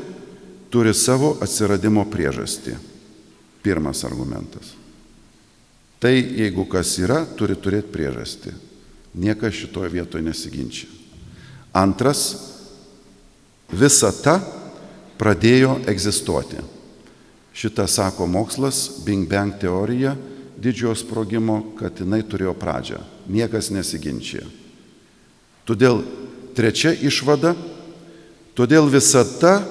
turi 0.69 0.93
savo 0.93 1.37
atsiradimo 1.41 2.05
priežastį. 2.09 2.75
Pirmas 3.63 4.03
argumentas. 4.05 4.73
Tai 6.03 6.11
jeigu 6.13 6.65
kas 6.69 6.97
yra, 6.99 7.23
turi 7.37 7.55
turėti 7.55 7.93
priežastį. 7.93 8.53
Niekas 9.23 9.55
šitoje 9.55 9.89
vietoje 9.93 10.25
nesiginčia. 10.25 10.89
Antras, 11.73 12.25
visata 13.71 14.35
pradėjo 15.17 15.79
egzistuoti. 15.89 16.59
Šitą 17.53 17.87
sako 17.87 18.27
mokslas, 18.27 19.03
Bing 19.05 19.29
Bang 19.29 19.53
teorija, 19.61 20.15
didžiojo 20.57 20.95
sprogimo, 20.97 21.59
kad 21.77 21.99
jinai 21.99 22.23
turėjo 22.25 22.55
pradžią. 22.57 23.01
Niekas 23.29 23.69
nesiginčia. 23.69 24.41
Todėl 25.67 26.01
trečia 26.57 26.91
išvada, 26.91 27.53
todėl 28.57 28.89
visata 28.91 29.61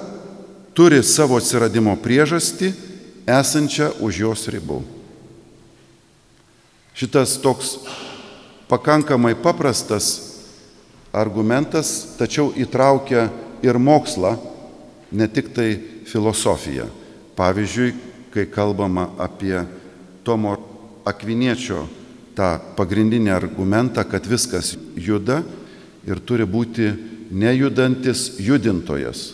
turi 0.73 1.03
savo 1.03 1.37
atsiradimo 1.37 1.95
priežastį 2.01 2.71
esančią 3.29 3.91
už 4.03 4.23
jos 4.25 4.47
ribų. 4.51 4.81
Šitas 6.93 7.35
toks 7.41 7.77
pakankamai 8.69 9.33
paprastas 9.35 10.33
argumentas, 11.13 12.15
tačiau 12.17 12.51
įtraukia 12.57 13.27
ir 13.65 13.77
mokslą, 13.77 14.37
ne 15.13 15.27
tik 15.29 15.53
tai 15.53 15.77
filosofiją. 16.09 16.89
Pavyzdžiui, 17.37 17.93
kai 18.33 18.45
kalbama 18.49 19.09
apie 19.21 19.57
Tomo 20.23 20.55
Akviniečio 21.03 21.83
tą 22.37 22.57
pagrindinį 22.77 23.33
argumentą, 23.33 24.05
kad 24.07 24.25
viskas 24.25 24.73
juda 24.95 25.41
ir 26.07 26.21
turi 26.23 26.45
būti 26.47 26.87
nejudantis 27.33 28.37
judintojas. 28.41 29.33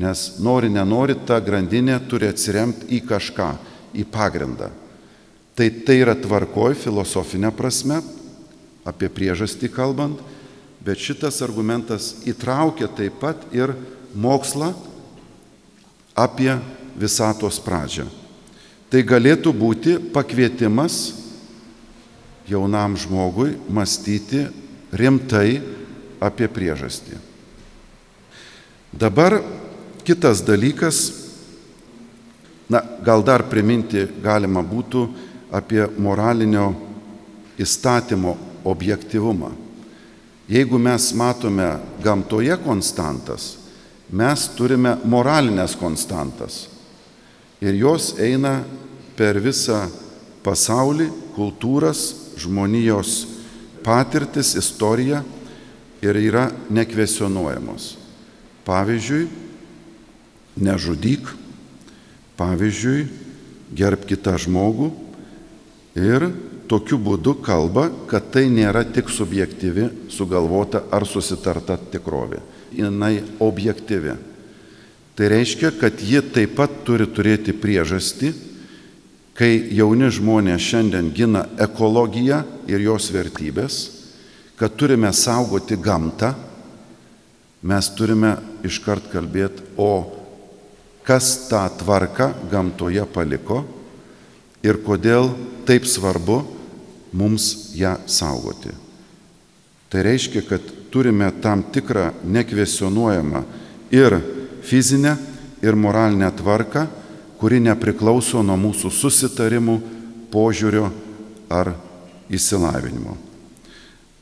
Nes 0.00 0.38
nori, 0.40 0.70
nenori, 0.72 1.18
ta 1.26 1.40
grandinė 1.44 1.98
turi 2.08 2.30
atsiremti 2.30 2.88
į 2.96 3.02
kažką, 3.08 3.50
į 4.00 4.06
pagrindą. 4.08 4.70
Tai 5.58 5.68
tai 5.84 5.98
yra 6.00 6.14
tvarkoj 6.16 6.78
filosofinė 6.78 7.50
prasme, 7.52 8.00
apie 8.86 9.10
priežastį 9.12 9.68
kalbant, 9.74 10.22
bet 10.80 11.02
šitas 11.02 11.42
argumentas 11.44 12.14
įtraukia 12.24 12.88
taip 12.96 13.18
pat 13.20 13.42
ir 13.52 13.74
mokslą 14.16 14.72
apie 16.16 16.54
visatos 16.98 17.60
pradžią. 17.62 18.06
Tai 18.90 19.00
galėtų 19.06 19.52
būti 19.54 19.96
pakvietimas 20.10 21.12
jaunam 22.50 22.96
žmogui 22.98 23.54
mąstyti 23.70 24.48
rimtai 24.90 25.60
apie 26.20 26.48
priežastį. 26.50 27.18
Dabar 28.90 29.38
kitas 30.02 30.42
dalykas, 30.42 30.98
na, 32.66 32.82
gal 33.06 33.22
dar 33.22 33.46
priminti 33.46 34.02
galima 34.22 34.64
būtų 34.66 35.04
apie 35.54 35.86
moralinio 35.98 36.72
įstatymo 37.60 38.34
objektivumą. 38.66 39.52
Jeigu 40.50 40.78
mes 40.82 41.12
matome 41.14 41.68
gamtoje 42.02 42.56
konstantas, 42.64 43.54
mes 44.10 44.48
turime 44.58 44.96
moralinės 45.06 45.78
konstantas 45.78 46.64
ir 47.60 47.76
jos 47.76 48.14
eina 48.20 48.60
per 49.16 49.40
visą 49.42 49.84
pasaulį, 50.44 51.10
kultūras, 51.36 52.32
žmonijos 52.40 53.26
patirtis, 53.84 54.54
istoriją 54.56 55.22
ir 56.00 56.16
yra 56.16 56.48
nekvesionuojamos. 56.72 57.94
Pavyzdžiui, 58.64 59.26
nežudyk, 60.60 61.28
pavyzdžiui, 62.40 63.08
gerb 63.76 64.06
kitą 64.08 64.36
žmogų 64.40 64.90
ir 66.00 66.30
tokiu 66.70 67.00
būdu 67.02 67.36
kalba, 67.44 67.88
kad 68.08 68.30
tai 68.32 68.46
nėra 68.52 68.84
tik 68.86 69.10
subjektyvi, 69.10 70.08
sugalvota 70.12 70.84
ar 70.92 71.06
susitarta 71.08 71.76
tikrovė. 71.90 72.40
Jis 72.70 73.32
objektyvi. 73.42 74.14
Tai 75.20 75.28
reiškia, 75.28 75.74
kad 75.76 76.00
ji 76.00 76.22
taip 76.32 76.54
pat 76.56 76.78
turi 76.80 77.04
turėti 77.04 77.52
priežastį, 77.52 78.30
kai 79.36 79.50
jauni 79.76 80.08
žmonės 80.08 80.64
šiandien 80.64 81.10
gina 81.12 81.42
ekologiją 81.60 82.38
ir 82.64 82.80
jos 82.80 83.10
vertybės, 83.12 83.76
kad 84.56 84.78
turime 84.80 85.10
saugoti 85.12 85.76
gamtą, 85.76 86.30
mes 87.60 87.90
turime 88.00 88.32
iškart 88.64 89.12
kalbėti, 89.12 89.60
o 89.76 90.08
kas 91.04 91.50
tą 91.52 91.66
tvarką 91.84 92.32
gamtoje 92.48 93.04
paliko 93.12 93.60
ir 94.64 94.80
kodėl 94.80 95.34
taip 95.68 95.84
svarbu 95.84 96.40
mums 97.12 97.74
ją 97.76 97.98
saugoti. 98.08 98.72
Tai 99.92 100.08
reiškia, 100.08 100.48
kad 100.48 100.76
turime 100.88 101.28
tam 101.44 101.68
tikrą 101.68 102.08
nekvesionuojamą 102.24 103.48
ir 103.92 104.22
fizinę 104.62 105.16
ir 105.62 105.76
moralinę 105.76 106.30
tvarką, 106.32 106.86
kuri 107.40 107.60
nepriklauso 107.60 108.42
nuo 108.44 108.56
mūsų 108.60 108.90
susitarimų, 108.92 109.76
požiūrio 110.30 110.90
ar 111.50 111.72
įsilavinimo. 112.30 113.16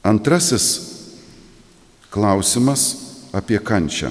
Antrasis 0.06 0.68
klausimas 2.10 2.84
apie 3.34 3.58
kančią. 3.58 4.10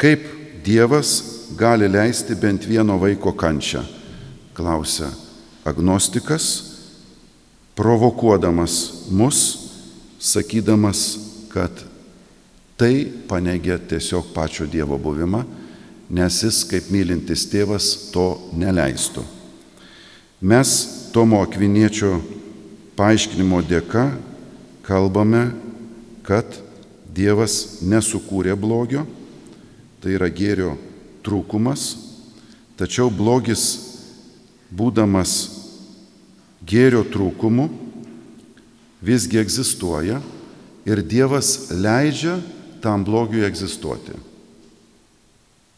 Kaip 0.00 0.24
Dievas 0.62 1.22
gali 1.58 1.88
leisti 1.90 2.36
bent 2.38 2.64
vieno 2.70 2.94
vaiko 3.02 3.32
kančią? 3.34 3.82
Klausia 4.54 5.10
agnostikas, 5.66 6.46
provokuodamas 7.74 9.08
mus, 9.10 9.38
sakydamas, 10.22 11.18
kad 11.52 11.70
Tai 12.76 12.94
paneigia 13.28 13.78
tiesiog 13.78 14.32
pačio 14.34 14.66
Dievo 14.66 14.98
buvimą, 14.98 15.44
nes 16.12 16.40
jis 16.44 16.62
kaip 16.68 16.90
mylintis 16.92 17.46
tėvas 17.48 18.10
to 18.12 18.26
neleistų. 18.58 19.24
Mes 20.42 20.72
Tomo 21.12 21.42
Akviniečio 21.44 22.16
paaiškinimo 22.96 23.60
dėka 23.68 24.08
kalbame, 24.86 25.50
kad 26.26 26.46
Dievas 27.12 27.82
nesukūrė 27.84 28.56
blogio, 28.56 29.04
tai 30.00 30.16
yra 30.16 30.30
gėrio 30.32 30.72
trūkumas, 31.22 31.92
tačiau 32.80 33.12
blogis 33.12 33.64
būdamas 34.72 35.34
gėrio 36.66 37.02
trūkumu 37.04 37.68
visgi 39.04 39.40
egzistuoja 39.42 40.22
ir 40.88 41.02
Dievas 41.04 41.70
leidžia 41.70 42.38
tam 42.82 43.04
blogiui 43.06 43.46
egzistuoti. 43.46 44.16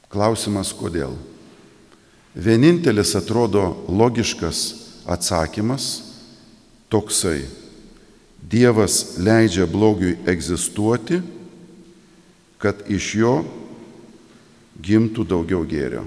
Klausimas 0.09 0.73
kodėl? 0.77 1.15
Vienintelis 2.35 3.15
atrodo 3.19 3.85
logiškas 3.89 4.63
atsakymas 5.07 5.89
toksai. 6.91 7.45
Dievas 8.45 9.17
leidžia 9.23 9.67
blogiui 9.71 10.17
egzistuoti, 10.29 11.21
kad 12.61 12.83
iš 12.91 13.15
jo 13.21 13.35
gimtų 14.85 15.25
daugiau 15.29 15.65
gėrio. 15.69 16.05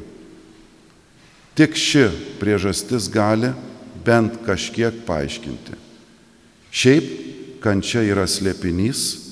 Tik 1.57 1.73
ši 1.73 2.05
priežastis 2.37 3.07
gali 3.09 3.49
bent 4.05 4.37
kažkiek 4.45 5.01
paaiškinti. 5.07 5.77
Šiaip 6.69 7.07
kančia 7.63 8.03
yra 8.05 8.27
slėpinys, 8.29 9.26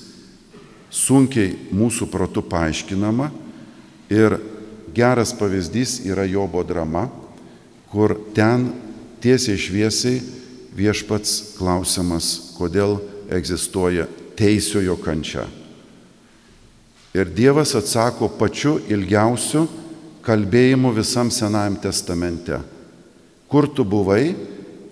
sunkiai 0.95 1.55
mūsų 1.75 2.08
protu 2.12 2.43
paaiškinama 2.45 3.29
ir 4.13 4.38
geras 4.95 5.34
pavyzdys 5.36 5.99
yra 6.08 6.23
Jobo 6.29 6.63
drama, 6.63 7.10
kur 7.91 8.15
ten 8.36 8.69
tiesiai 9.23 9.60
šviesiai 9.60 10.21
viešpats 10.75 11.55
klausimas, 11.58 12.55
kodėl 12.55 12.99
egzistuoja 13.31 14.08
teisiojo 14.39 14.95
kančia. 15.03 15.45
Ir 17.15 17.31
Dievas 17.31 17.71
atsako 17.79 18.27
pačiu 18.39 18.77
ilgiausiu 18.91 19.63
kalbėjimu 20.25 20.91
visam 20.95 21.29
Senajam 21.31 21.77
testamente. 21.79 22.60
Kur 23.47 23.69
tu 23.71 23.86
buvai, 23.88 24.36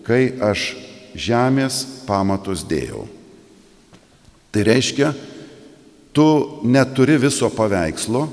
kai 0.07 0.37
aš 0.39 0.71
žemės 1.19 1.83
pamatus 2.07 2.63
dėjau? 2.67 3.03
Tai 4.53 4.63
reiškia, 4.69 5.11
tu 6.13 6.59
neturi 6.63 7.17
viso 7.17 7.49
paveikslo, 7.49 8.27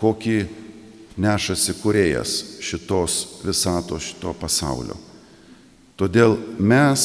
kokį 0.00 0.38
nešasi 1.20 1.76
kuriejas 1.82 2.32
šitos 2.64 3.42
visato, 3.44 3.98
šito 4.00 4.32
pasaulio. 4.40 4.96
Todėl 6.00 6.38
mes, 6.58 7.02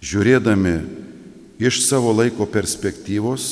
žiūrėdami 0.00 0.76
iš 1.58 1.82
savo 1.88 2.14
laiko 2.14 2.46
perspektyvos, 2.46 3.48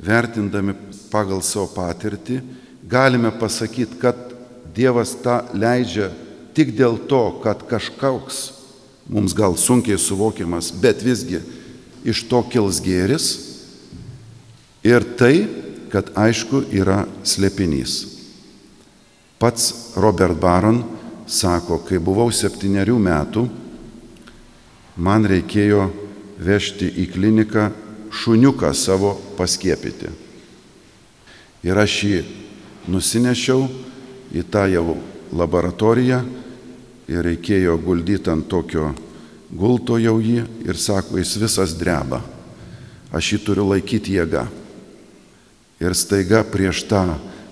vertindami 0.00 0.74
pagal 1.12 1.44
savo 1.44 1.68
patirtį, 1.76 2.40
galime 2.88 3.30
pasakyti, 3.36 4.00
kad 4.00 4.30
Dievas 4.74 5.12
tą 5.22 5.36
leidžia 5.54 6.08
tik 6.56 6.72
dėl 6.74 6.96
to, 7.06 7.38
kad 7.44 7.60
kažkoks 7.68 8.40
mums 9.06 9.30
gal 9.36 9.54
sunkiai 9.54 10.00
suvokiamas, 10.00 10.72
bet 10.82 11.04
visgi 11.04 11.38
iš 12.02 12.24
to 12.26 12.40
kils 12.50 12.80
gėris, 12.82 13.43
Ir 14.84 15.04
tai, 15.16 15.46
kad 15.88 16.10
aišku 16.18 16.66
yra 16.74 17.04
slėpinys. 17.24 18.02
Pats 19.40 19.94
Robert 19.96 20.36
Baron 20.40 20.82
sako, 21.26 21.78
kai 21.86 21.96
buvau 22.02 22.28
septyniarių 22.32 22.96
metų, 23.00 23.44
man 25.00 25.24
reikėjo 25.24 25.86
vežti 26.44 26.90
į 27.00 27.06
kliniką 27.14 27.70
šuniuką 28.14 28.72
savo 28.76 29.14
paskiepyti. 29.38 30.10
Ir 31.64 31.80
aš 31.80 31.94
jį 32.04 32.20
nusinešiau 32.92 33.64
į 34.36 34.42
tą 34.52 34.66
jau 34.68 34.98
laboratoriją 35.32 36.20
ir 37.08 37.24
reikėjo 37.24 37.78
guldyti 37.80 38.30
ant 38.32 38.46
tokio 38.50 38.90
gulto 39.48 39.96
jau 40.02 40.18
jį 40.20 40.44
ir 40.66 40.76
sako, 40.76 41.16
jis 41.22 41.38
visas 41.40 41.74
dreba. 41.78 42.20
Aš 43.14 43.32
jį 43.32 43.40
turiu 43.46 43.66
laikyti 43.70 44.18
jėga. 44.18 44.44
Ir 45.84 45.92
staiga 45.92 46.40
prieš 46.48 46.86
tą, 46.88 47.02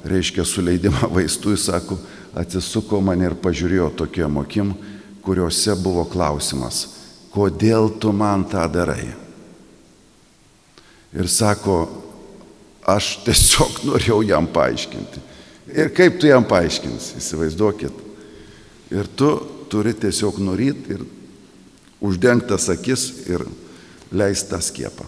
reiškia, 0.09 0.47
suleidimą 0.49 1.11
vaistų, 1.13 1.53
jis 1.53 1.67
sako, 1.69 1.99
atsisuko 2.39 3.03
mane 3.05 3.29
ir 3.29 3.37
pažiūrėjo 3.37 3.91
tokiam 3.99 4.39
akim, 4.41 4.73
kuriuose 5.23 5.75
buvo 5.79 6.07
klausimas, 6.09 6.87
kodėl 7.35 7.91
tu 8.01 8.15
man 8.17 8.47
tą 8.49 8.65
darai? 8.73 9.13
Ir 11.13 11.29
sako, 11.29 11.85
aš 12.89 13.19
tiesiog 13.27 13.83
norėjau 13.91 14.23
jam 14.25 14.49
paaiškinti. 14.49 15.29
Ir 15.77 15.93
kaip 15.95 16.19
tu 16.21 16.29
jam 16.31 16.45
paaiškinsi, 16.49 17.19
įsivaizduokit. 17.21 18.01
Ir 18.93 19.09
tu 19.17 19.35
turi 19.73 19.93
tiesiog 19.97 20.41
nuryti 20.41 20.97
ir 20.97 21.05
uždengtas 22.03 22.67
akis 22.73 23.07
ir 23.29 23.45
leisti 24.13 24.51
tą 24.51 24.61
skiepą. 24.65 25.07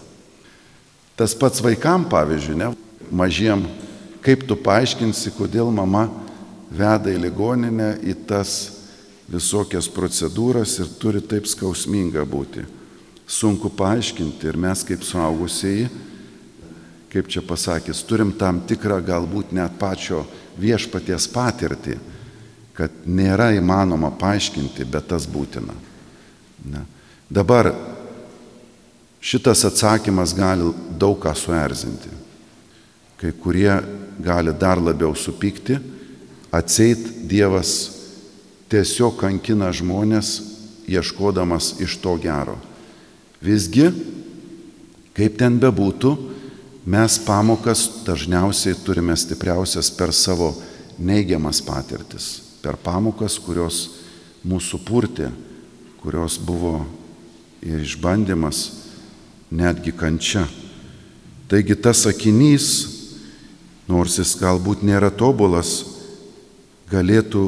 Tas 1.18 1.34
pats 1.38 1.60
vaikam, 1.62 2.06
pavyzdžiui, 2.10 2.56
ne, 2.58 2.70
mažiem, 3.14 3.64
kaip 4.24 4.44
tu 4.48 4.56
paaiškinsi, 4.58 5.32
kodėl 5.38 5.70
mama 5.74 6.08
veda 6.74 7.12
į 7.12 7.20
ligoninę 7.22 7.94
į 8.02 8.16
tas 8.28 8.54
visokias 9.30 9.88
procedūras 9.88 10.78
ir 10.82 10.90
turi 11.00 11.22
taip 11.24 11.46
skausminga 11.48 12.24
būti. 12.28 12.64
Sunku 13.26 13.70
paaiškinti 13.72 14.50
ir 14.50 14.58
mes 14.60 14.82
kaip 14.84 15.04
suaugusieji, 15.06 15.88
kaip 17.12 17.30
čia 17.30 17.44
pasakys, 17.46 18.02
turim 18.04 18.34
tam 18.36 18.60
tikrą 18.66 18.98
galbūt 19.04 19.54
net 19.54 19.78
pačio 19.80 20.24
viešpaties 20.60 21.28
patirtį, 21.32 21.96
kad 22.74 23.04
nėra 23.06 23.52
įmanoma 23.54 24.10
paaiškinti, 24.18 24.84
bet 24.90 25.08
tas 25.12 25.28
būtina. 25.30 25.76
Ne. 26.66 26.82
Dabar 27.30 27.70
šitas 29.24 29.64
atsakymas 29.70 30.34
gali 30.36 30.68
daug 30.98 31.16
ką 31.22 31.32
suerzinti. 31.38 32.10
Kai 33.24 33.32
kurie 33.40 33.72
gali 34.20 34.52
dar 34.52 34.76
labiau 34.76 35.14
supykti, 35.16 35.78
atseit 36.52 37.06
Dievas 37.24 37.70
tiesiog 38.68 39.16
kankina 39.16 39.70
žmonės, 39.72 40.42
ieškodamas 40.92 41.78
iš 41.80 41.96
to 42.04 42.18
gero. 42.20 42.58
Visgi, 43.40 43.86
kaip 45.16 45.38
ten 45.40 45.56
bebūtų, 45.56 46.12
mes 46.84 47.16
pamokas 47.24 47.86
dažniausiai 48.04 48.76
turime 48.84 49.16
stipriausias 49.16 49.88
per 49.96 50.12
savo 50.12 50.50
neigiamas 51.00 51.62
patirtis, 51.64 52.26
per 52.60 52.76
pamokas, 52.76 53.38
kurios 53.40 53.86
mūsų 54.44 54.82
purtė, 54.84 55.30
kurios 56.02 56.36
buvo 56.36 56.82
ir 57.64 57.80
išbandymas, 57.80 58.66
netgi 59.48 59.96
kančia. 59.96 60.44
Taigi 61.48 61.76
tas 61.80 62.04
sakinys, 62.04 62.93
nors 63.88 64.18
jis 64.18 64.34
galbūt 64.40 64.84
nėra 64.86 65.10
tobulas, 65.12 65.82
galėtų 66.90 67.44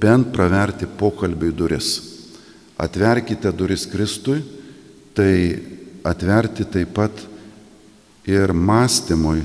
bent 0.00 0.32
praverti 0.34 0.88
pokalbiui 0.88 1.52
duris. 1.54 1.96
Atverkite 2.80 3.52
duris 3.54 3.86
Kristui, 3.86 4.42
tai 5.14 5.62
atverti 6.04 6.66
taip 6.66 6.94
pat 6.96 7.22
ir 8.26 8.52
mąstymui 8.52 9.44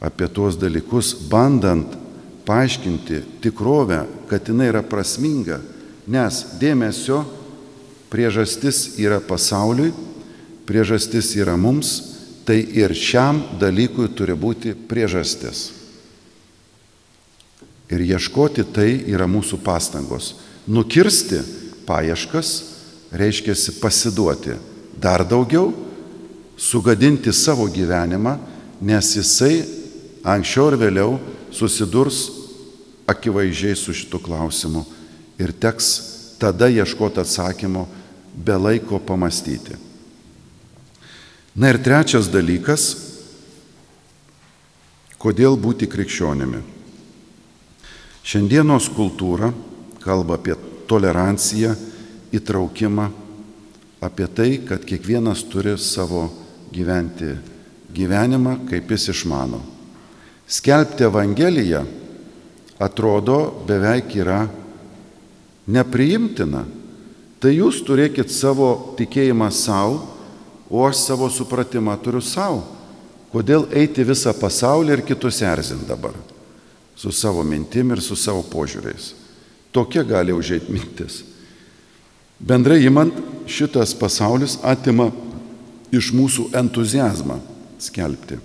apie 0.00 0.28
tuos 0.32 0.56
dalykus, 0.58 1.12
bandant 1.28 1.96
paaiškinti 2.48 3.20
tikrovę, 3.44 4.06
kad 4.28 4.48
jinai 4.48 4.70
yra 4.72 4.82
prasminga, 4.82 5.60
nes 6.10 6.40
dėmesio 6.58 7.20
priežastis 8.10 8.96
yra 8.98 9.20
pasauliui, 9.22 9.92
priežastis 10.66 11.34
yra 11.38 11.54
mums, 11.60 12.09
tai 12.46 12.60
ir 12.76 12.94
šiam 12.96 13.42
dalykui 13.60 14.10
turi 14.16 14.34
būti 14.34 14.74
priežastis. 14.74 15.70
Ir 17.90 18.02
ieškoti 18.06 18.64
tai 18.70 18.88
yra 19.10 19.26
mūsų 19.26 19.58
pastangos. 19.64 20.34
Nukirsti 20.70 21.40
paieškas 21.88 22.50
reiškia 23.10 23.56
pasiduoti 23.80 24.54
dar 25.00 25.24
daugiau, 25.26 25.72
sugadinti 26.56 27.32
savo 27.32 27.66
gyvenimą, 27.66 28.36
nes 28.80 29.14
jisai 29.16 29.64
anksčiau 30.22 30.70
ir 30.70 30.78
vėliau 30.80 31.18
susidurs 31.50 32.28
akivaizdžiai 33.10 33.76
su 33.76 33.94
šitu 33.96 34.20
klausimu 34.22 34.84
ir 35.40 35.52
teks 35.52 35.88
tada 36.38 36.68
ieškoti 36.68 37.20
atsakymo 37.20 37.86
be 38.36 38.56
laiko 38.56 39.00
pamastyti. 39.00 39.89
Na 41.54 41.72
ir 41.72 41.80
trečias 41.82 42.28
dalykas, 42.30 42.92
kodėl 45.18 45.58
būti 45.58 45.88
krikščionimi. 45.90 46.60
Šiandienos 48.22 48.86
kultūra 48.94 49.50
kalba 50.00 50.38
apie 50.38 50.54
toleranciją, 50.88 51.74
įtraukimą, 52.30 53.08
apie 54.00 54.28
tai, 54.30 54.50
kad 54.64 54.86
kiekvienas 54.86 55.42
turi 55.50 55.74
savo 55.78 56.28
gyventi 56.70 57.34
gyvenimą, 57.90 58.60
kaip 58.70 58.90
jis 58.94 59.10
išmano. 59.10 59.60
Skelbti 60.50 61.04
Evangeliją 61.06 61.82
atrodo 62.80 63.64
beveik 63.66 64.14
yra 64.16 64.44
nepriimtina. 65.70 66.64
Tai 67.40 67.52
jūs 67.54 67.82
turėkit 67.86 68.32
savo 68.32 68.94
tikėjimą 68.98 69.48
savo, 69.54 70.00
o 70.70 70.86
aš 70.86 71.02
savo 71.02 71.28
supratimą 71.30 71.96
turiu 72.02 72.22
savo. 72.22 72.62
Kodėl 73.30 73.68
eiti 73.74 74.06
visą 74.06 74.32
pasaulį 74.34 74.96
ir 74.96 75.06
kitus 75.06 75.42
erzint 75.46 75.86
dabar? 75.86 76.14
su 77.00 77.12
savo 77.12 77.42
mintim 77.42 77.94
ir 77.94 78.00
su 78.04 78.16
savo 78.16 78.42
požiūriais. 78.44 79.14
Tokia 79.72 80.02
gali 80.04 80.34
užėti 80.36 80.68
mintis. 80.68 81.22
Bendrai 82.36 82.82
imant, 82.84 83.14
šitas 83.48 83.94
pasaulis 83.96 84.58
atima 84.60 85.06
iš 85.96 86.10
mūsų 86.12 86.50
entuzijazmą 86.60 87.38
skelbti. 87.80 88.36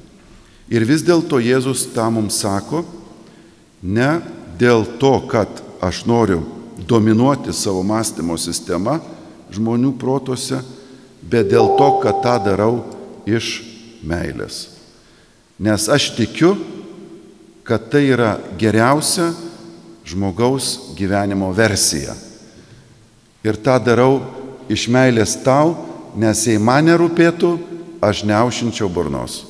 Ir 0.71 0.87
vis 0.87 1.03
dėlto 1.03 1.41
Jėzus 1.43 1.83
tą 1.91 2.07
mums 2.15 2.39
sako, 2.45 2.85
ne 3.83 4.21
dėl 4.55 4.87
to, 5.03 5.17
kad 5.27 5.51
aš 5.83 6.05
noriu 6.07 6.39
dominuoti 6.87 7.51
savo 7.51 7.83
mąstymo 7.83 8.39
sistemą 8.39 9.01
žmonių 9.51 9.91
protose, 9.99 10.61
bet 11.25 11.49
dėl 11.51 11.73
to, 11.79 11.89
kad 12.03 12.21
tą 12.23 12.35
darau 12.45 12.83
iš 13.25 13.59
meilės. 14.05 14.69
Nes 15.59 15.87
aš 15.89 16.11
tikiu, 16.17 16.53
kad 17.65 17.89
tai 17.89 18.05
yra 18.13 18.35
geriausia 18.59 19.31
žmogaus 20.05 20.93
gyvenimo 20.97 21.49
versija. 21.55 22.13
Ir 23.45 23.57
tą 23.57 23.77
darau 23.81 24.19
iš 24.69 24.87
meilės 24.91 25.37
tau, 25.45 25.73
nes 26.17 26.45
jei 26.45 26.61
man 26.61 26.85
nerūpėtų, 26.89 27.51
aš 28.05 28.23
neušinčiau 28.29 28.89
burnos. 28.91 29.43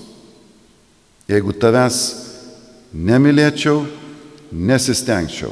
Jeigu 1.28 1.56
tavęs 1.58 2.00
nemylėčiau, 2.96 3.84
nesistengčiau. 4.52 5.52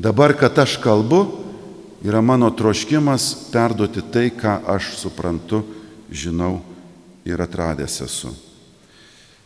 Dabar, 0.00 0.32
kad 0.38 0.56
aš 0.62 0.78
kalbu, 0.80 1.39
yra 2.04 2.20
mano 2.20 2.50
troškimas 2.50 3.50
perduoti 3.52 4.02
tai, 4.12 4.30
ką 4.30 4.60
aš 4.66 4.94
suprantu, 4.96 5.62
žinau 6.10 6.60
ir 7.24 7.40
atradęs 7.42 8.00
esu. 8.06 8.32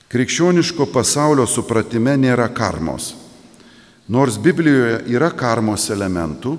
Krikščioniško 0.09 0.87
pasaulio 0.95 1.47
supratime 1.51 2.14
nėra 2.21 2.47
karmos. 2.55 3.14
Nors 4.07 4.37
Biblijoje 4.38 5.01
yra 5.11 5.31
karmos 5.35 5.88
elementų, 5.90 6.59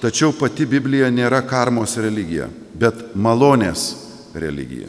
tačiau 0.00 0.32
pati 0.32 0.64
Biblija 0.64 1.10
nėra 1.12 1.42
karmos 1.44 1.98
religija, 2.00 2.48
bet 2.72 3.10
malonės 3.14 3.90
religija. 4.32 4.88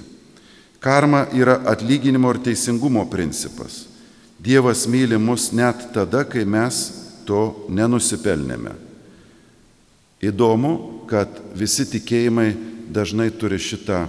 Karma 0.81 1.25
yra 1.35 1.59
atlyginimo 1.67 2.31
ir 2.31 2.39
teisingumo 2.45 3.03
principas. 3.09 3.87
Dievas 4.41 4.87
myli 4.89 5.19
mus 5.21 5.51
net 5.53 5.91
tada, 5.93 6.23
kai 6.25 6.45
mes 6.45 6.79
to 7.27 7.67
nenusipelnėme. 7.69 8.90
Įdomu, 10.21 11.01
kad 11.09 11.29
visi 11.57 11.87
tikėjimai 11.89 12.53
dažnai 12.93 13.31
turi 13.33 13.57
šitą 13.59 14.05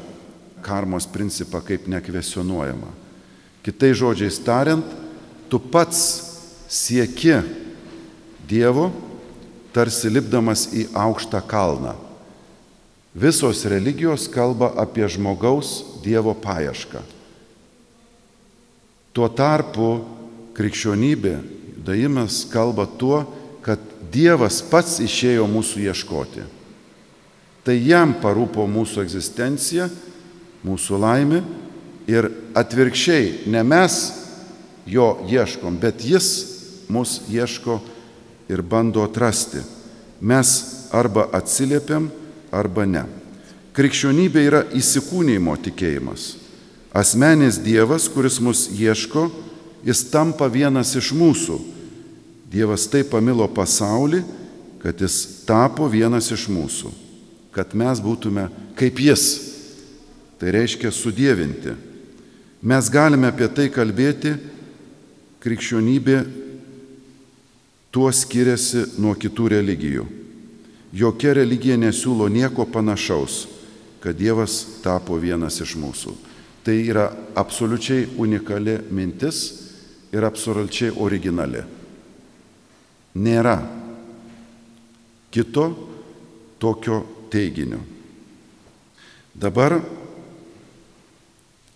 karmos 0.62 1.06
principą 1.08 1.62
kaip 1.64 1.88
nekvesionuojamą. 1.90 2.90
Kitai 3.62 3.92
žodžiais 3.96 4.38
tariant, 4.42 4.86
tu 5.48 5.58
pats 5.58 5.98
sieki 6.68 7.40
Dievo, 8.52 8.90
tarsi 9.72 10.10
lipdamas 10.12 10.66
į 10.74 10.88
aukštą 10.92 11.40
kalną. 11.48 11.94
Visos 13.16 13.62
religijos 13.68 14.26
kalba 14.28 14.72
apie 14.76 15.06
žmogaus 15.08 16.00
Dievo 16.04 16.34
paiešką. 16.36 17.00
Tuo 19.12 19.28
tarpu 19.28 19.88
krikščionybė, 20.56 21.36
judajimas 21.78 22.42
kalba 22.52 22.86
tuo, 22.98 23.22
kad 23.64 23.80
Dievas 24.12 24.60
pats 24.68 24.98
išėjo 25.00 25.46
mūsų 25.48 25.86
ieškoti. 25.88 26.44
Tai 27.62 27.76
jam 27.78 28.16
parūpo 28.20 28.66
mūsų 28.68 29.04
egzistencija, 29.04 29.86
mūsų 30.66 30.98
laimė 30.98 31.42
ir 32.10 32.28
atvirkščiai, 32.58 33.46
ne 33.50 33.62
mes 33.62 33.98
jo 34.86 35.22
ieškom, 35.30 35.78
bet 35.80 36.02
jis 36.04 36.28
mus 36.92 37.20
ieško 37.30 37.78
ir 38.50 38.62
bando 38.62 39.04
atrasti. 39.06 39.62
Mes 40.20 40.50
arba 40.92 41.28
atsiliepiam, 41.32 42.10
arba 42.52 42.86
ne. 42.86 43.06
Krikščionybė 43.72 44.42
yra 44.44 44.62
įsikūnymo 44.76 45.54
tikėjimas. 45.64 46.34
Asmenis 46.92 47.56
Dievas, 47.64 48.10
kuris 48.12 48.36
mus 48.44 48.66
ieško, 48.76 49.30
jis 49.86 50.04
tampa 50.12 50.50
vienas 50.52 50.92
iš 50.98 51.14
mūsų. 51.16 51.56
Dievas 52.52 52.84
taip 52.92 53.08
pamilo 53.14 53.46
pasaulį, 53.48 54.20
kad 54.82 55.00
jis 55.00 55.44
tapo 55.48 55.86
vienas 55.88 56.28
iš 56.34 56.48
mūsų, 56.52 56.90
kad 57.54 57.72
mes 57.78 58.00
būtume 58.02 58.48
kaip 58.76 59.00
jis. 59.00 59.24
Tai 60.36 60.50
reiškia 60.52 60.90
sudėvinti. 60.90 61.76
Mes 62.66 62.88
galime 62.90 63.28
apie 63.30 63.46
tai 63.54 63.68
kalbėti, 63.70 64.34
krikščionybė 65.42 66.16
tuo 67.94 68.10
skiriasi 68.12 68.98
nuo 69.02 69.14
kitų 69.18 69.48
religijų. 69.54 70.04
Jokia 70.92 71.32
religija 71.38 71.78
nesiūlo 71.80 72.26
nieko 72.28 72.66
panašaus, 72.68 73.46
kad 74.02 74.18
Dievas 74.18 74.82
tapo 74.82 75.16
vienas 75.16 75.60
iš 75.62 75.76
mūsų. 75.80 76.14
Tai 76.62 76.74
yra 76.78 77.06
absoliučiai 77.38 78.10
unikali 78.20 78.76
mintis 78.90 79.44
ir 80.12 80.26
absoliučiai 80.26 80.92
originali. 81.00 81.62
Nėra 83.12 83.58
kito 85.32 85.66
tokio 86.62 87.02
teiginio. 87.32 87.80
Dabar 89.34 89.80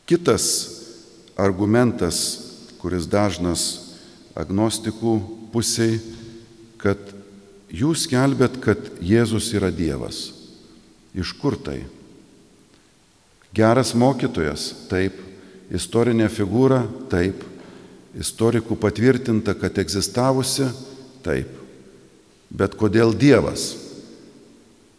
kitas 0.06 0.46
argumentas, 1.36 2.20
kuris 2.80 3.08
dažnas 3.08 3.64
agnostikų 4.36 5.16
pusiai, 5.52 5.98
kad 6.80 7.00
jūs 7.72 8.06
kelbėt, 8.08 8.60
kad 8.62 8.90
Jėzus 9.00 9.48
yra 9.56 9.72
Dievas. 9.72 10.30
Iš 11.16 11.32
kur 11.40 11.56
tai? 11.56 11.80
Geras 13.56 13.94
mokytojas, 13.96 14.68
taip. 14.90 15.16
Istorinė 15.72 16.28
figūra, 16.30 16.84
taip. 17.10 17.40
Istorikų 18.16 18.76
patvirtinta, 18.80 19.56
kad 19.58 19.80
egzistavusi, 19.80 20.68
taip. 21.26 21.50
Bet 22.50 22.76
kodėl 22.78 23.14
Dievas? 23.18 23.74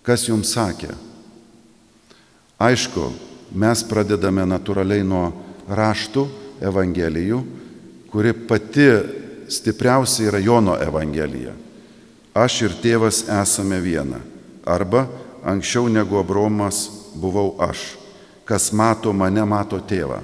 Kas 0.04 0.28
jums 0.28 0.52
sakė? 0.56 0.92
Aišku, 2.60 3.12
mes 3.56 3.84
pradedame 3.88 4.44
natūraliai 4.48 5.06
nuo 5.08 5.30
raštų, 5.68 6.26
evangelijų, 6.64 7.42
kuri 8.12 8.34
pati 8.50 8.88
stipriausia 9.52 10.32
yra 10.32 10.42
Jono 10.42 10.78
evangelija. 10.82 11.54
Aš 12.38 12.62
ir 12.68 12.78
tėvas 12.82 13.24
esame 13.30 13.80
viena. 13.82 14.20
Arba 14.68 15.06
anksčiau 15.48 15.88
negu 15.90 16.20
Abromas 16.20 16.86
buvau 17.18 17.56
aš. 17.64 17.96
Kas 18.48 18.72
mato 18.72 19.14
mane, 19.14 19.44
mato 19.46 19.80
tėvą. 19.80 20.20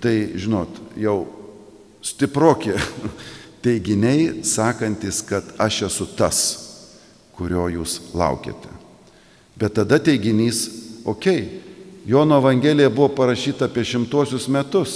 Tai, 0.00 0.14
žinot, 0.38 0.80
jau 0.96 1.24
stiprokė 2.04 2.76
teiginiai, 3.64 4.44
sakantis, 4.46 5.22
kad 5.26 5.44
aš 5.60 5.82
esu 5.88 6.06
tas, 6.16 6.42
kurio 7.36 7.68
jūs 7.72 7.98
laukiate. 8.16 8.72
Bet 9.60 9.76
tada 9.76 9.98
teiginys, 10.00 10.64
okei, 11.04 11.42
okay, 11.44 11.70
Jono 12.06 12.38
Evangelija 12.38 12.90
buvo 12.90 13.08
parašyta 13.08 13.68
apie 13.68 13.84
šimtuosius 13.84 14.48
metus. 14.48 14.94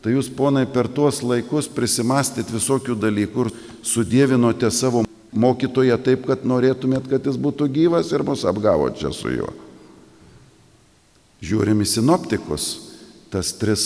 Tai 0.00 0.14
jūs, 0.14 0.30
ponai, 0.32 0.62
per 0.64 0.88
tuos 0.88 1.18
laikus 1.26 1.68
prisimastyt 1.68 2.48
visokių 2.48 2.94
dalykų 2.96 3.44
ir 3.44 3.50
sudėvinote 3.84 4.70
savo 4.72 5.02
mokytoją 5.36 5.98
taip, 6.00 6.24
kad 6.30 6.46
norėtumėt, 6.48 7.10
kad 7.10 7.26
jis 7.26 7.36
būtų 7.36 7.68
gyvas 7.74 8.12
ir 8.14 8.24
mus 8.24 8.46
apgavo 8.48 8.88
čia 8.96 9.12
su 9.12 9.34
juo. 9.34 9.50
Žiūrim 11.44 11.82
į 11.84 11.88
sinoptikus, 11.88 12.70
tas 13.32 13.52
tris 13.60 13.84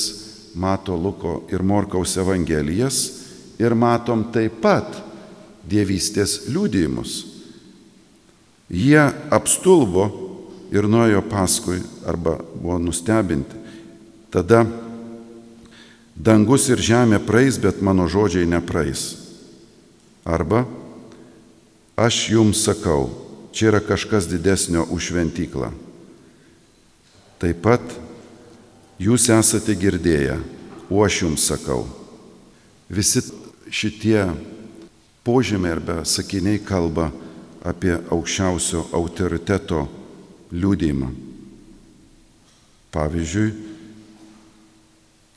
mato 0.54 0.94
Luko 0.94 1.40
ir 1.50 1.62
Morkaus 1.66 2.14
evangelijas 2.20 3.23
ir 3.58 3.74
matom 3.74 4.26
taip 4.34 4.60
pat 4.62 5.00
dievystės 5.68 6.44
liūdėjimus. 6.50 7.14
Jie 8.74 9.02
apstulbo 9.32 10.08
ir 10.74 10.88
nuėjo 10.90 11.22
paskui 11.30 11.80
arba 12.06 12.38
buvo 12.54 12.78
nustebinti. 12.82 13.60
Tada 14.34 14.64
dangus 16.16 16.66
ir 16.72 16.82
žemė 16.82 17.20
praeis, 17.22 17.60
bet 17.60 17.82
mano 17.84 18.08
žodžiai 18.10 18.48
nepraeis. 18.50 19.12
Arba 20.24 20.64
aš 21.94 22.30
jums 22.32 22.64
sakau, 22.64 23.10
čia 23.54 23.70
yra 23.70 23.80
kažkas 23.84 24.26
didesnio 24.26 24.88
už 24.90 25.12
šventyklą. 25.12 25.70
Taip 27.38 27.60
pat 27.62 27.84
jūs 28.98 29.28
esate 29.30 29.76
girdėję, 29.76 30.40
o 30.90 31.04
aš 31.04 31.22
jums 31.26 31.46
sakau. 31.52 31.84
Visi 32.88 33.22
šitie 33.74 34.22
požymiai 35.26 35.74
arba 35.74 36.02
sakiniai 36.06 36.60
kalba 36.62 37.08
apie 37.66 37.94
aukščiausio 38.12 38.84
autoriteto 38.94 39.86
liūdėjimą. 40.54 41.08
Pavyzdžiui, 42.94 43.48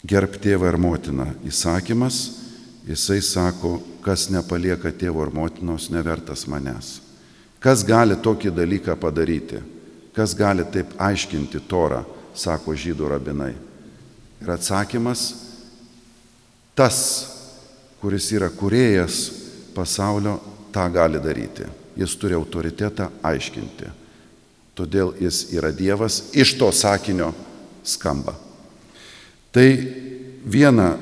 gerb 0.06 0.36
tėvą 0.44 0.70
ir 0.70 0.78
motiną 0.78 1.26
įsakymas, 1.50 2.20
jisai 2.86 3.24
sako, 3.26 3.80
kas 4.06 4.28
nepalieka 4.30 4.92
tėvo 4.94 5.26
ir 5.26 5.34
motinos, 5.34 5.88
nevertas 5.90 6.46
manęs. 6.48 7.00
Kas 7.64 7.82
gali 7.88 8.20
tokį 8.22 8.52
dalyką 8.54 8.94
padaryti? 9.02 9.64
Kas 10.14 10.36
gali 10.38 10.66
taip 10.70 10.94
aiškinti 11.02 11.64
torą, 11.70 12.04
sako 12.38 12.76
žydų 12.78 13.10
rabinai. 13.16 13.56
Ir 14.44 14.54
atsakymas, 14.54 15.32
tas, 16.78 17.00
kuris 18.08 18.30
yra 18.32 18.48
kuriejas 18.48 19.32
pasaulio, 19.76 20.38
tą 20.72 20.86
gali 20.96 21.20
daryti. 21.20 21.66
Jis 22.00 22.14
turi 22.16 22.38
autoritetą 22.38 23.10
aiškinti. 23.20 23.90
Todėl 24.80 25.12
jis 25.20 25.42
yra 25.52 25.74
Dievas, 25.76 26.30
iš 26.32 26.54
to 26.56 26.72
sakinio 26.72 27.34
skamba. 27.84 28.32
Tai 29.52 29.68
viena, 30.48 30.94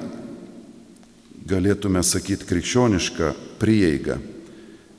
galėtume 1.45 2.01
sakyti, 2.01 2.49
krikščioniška 2.49 3.35
prieiga, 3.61 4.17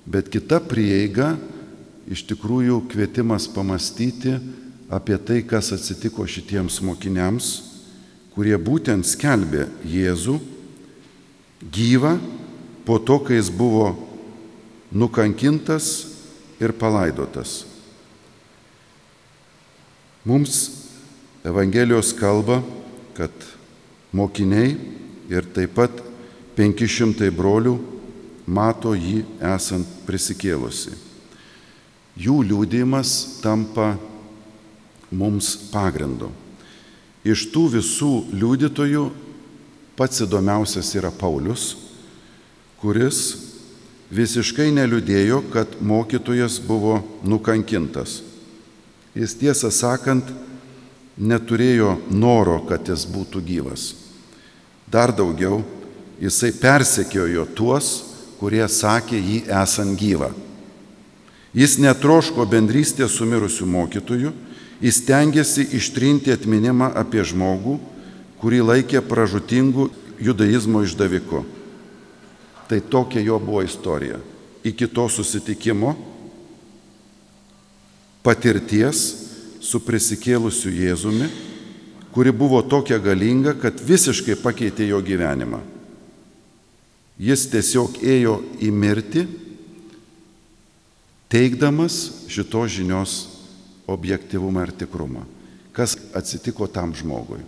bet 0.07 0.31
kita 0.31 0.63
prieiga 0.63 1.35
iš 2.07 2.23
tikrųjų 2.31 2.85
kvietimas 2.87 3.51
pamastyti 3.51 4.39
apie 4.95 5.19
tai, 5.19 5.43
kas 5.43 5.75
atsitiko 5.75 6.23
šitiems 6.23 6.79
mokiniams, 6.87 7.55
kurie 8.39 8.55
būtent 8.55 9.11
skelbė 9.11 9.73
Jėzų 9.83 10.55
gyvą 11.63 12.19
po 12.87 12.99
to, 12.99 13.19
kai 13.19 13.39
jis 13.39 13.51
buvo 13.51 13.95
nukankintas 14.93 16.07
ir 16.61 16.73
palaidotas. 16.73 17.65
Mums 20.27 20.83
Evangelijos 21.47 22.11
kalba, 22.19 22.59
kad 23.15 23.31
mokiniai 24.11 24.73
ir 25.31 25.47
taip 25.55 25.77
pat 25.79 26.01
500 26.59 27.31
brolių 27.31 27.77
mato 28.47 28.95
jį 28.99 29.21
esant 29.55 29.87
prisikėlusi. 30.09 30.91
Jų 32.19 32.41
liūdėjimas 32.49 33.13
tampa 33.45 33.93
mums 35.15 35.53
pagrindu. 35.71 36.33
Iš 37.27 37.47
tų 37.55 37.67
visų 37.77 38.13
liudytojų 38.35 39.05
pats 39.97 40.23
įdomiausias 40.25 40.93
yra 40.99 41.11
Paulius, 41.11 41.75
kuris 42.81 43.21
visiškai 44.13 44.69
neliūdėjo, 44.77 45.43
kad 45.53 45.79
mokytojas 45.81 46.61
buvo 46.63 47.01
nukankintas. 47.27 48.21
Jis 49.17 49.35
tiesą 49.41 49.73
sakant, 49.73 50.29
neturėjo 51.17 51.97
noro, 52.13 52.61
kad 52.69 52.89
jis 52.89 53.07
būtų 53.09 53.41
gyvas. 53.47 53.95
Dar 54.87 55.11
daugiau, 55.17 55.63
jisai 56.21 56.53
persekiojo 56.55 57.47
tuos, 57.57 58.05
kurie 58.37 58.65
sakė 58.69 59.17
jį 59.17 59.39
esant 59.63 59.97
gyvą. 59.99 60.31
Jis 61.57 61.79
netroško 61.81 62.45
bendrystės 62.45 63.17
su 63.17 63.25
mirusiu 63.25 63.65
mokytoju, 63.67 64.33
jis 64.85 65.01
tengiasi 65.09 65.65
ištrinti 65.79 66.35
atminimą 66.35 66.91
apie 67.01 67.25
žmogų, 67.25 67.79
kurį 68.47 68.61
laikė 68.63 69.01
pražutingu 69.03 69.89
judaizmo 70.23 70.85
išdaviku. 70.87 71.41
Tai 72.71 72.79
tokia 72.79 73.25
jo 73.27 73.41
buvo 73.43 73.65
istorija. 73.67 74.21
Iki 74.63 74.87
to 74.95 75.09
susitikimo 75.11 75.97
patirties 78.23 79.01
su 79.59 79.81
prisikėlusiu 79.83 80.71
Jėzumi, 80.71 81.27
kuri 82.15 82.31
buvo 82.31 82.61
tokia 82.63 83.01
galinga, 83.03 83.57
kad 83.59 83.83
visiškai 83.83 84.39
pakeitė 84.39 84.87
jo 84.93 85.03
gyvenimą. 85.03 85.65
Jis 87.19 87.49
tiesiog 87.51 87.99
ėjo 87.99 88.37
į 88.63 88.71
mirtį, 88.71 89.27
teikdamas 91.35 91.99
šitos 92.31 92.79
žinios 92.79 93.19
objektivumą 93.91 94.69
ir 94.69 94.77
tikrumą. 94.87 95.27
Kas 95.75 95.99
atsitiko 96.15 96.71
tam 96.71 96.95
žmogui? 96.95 97.43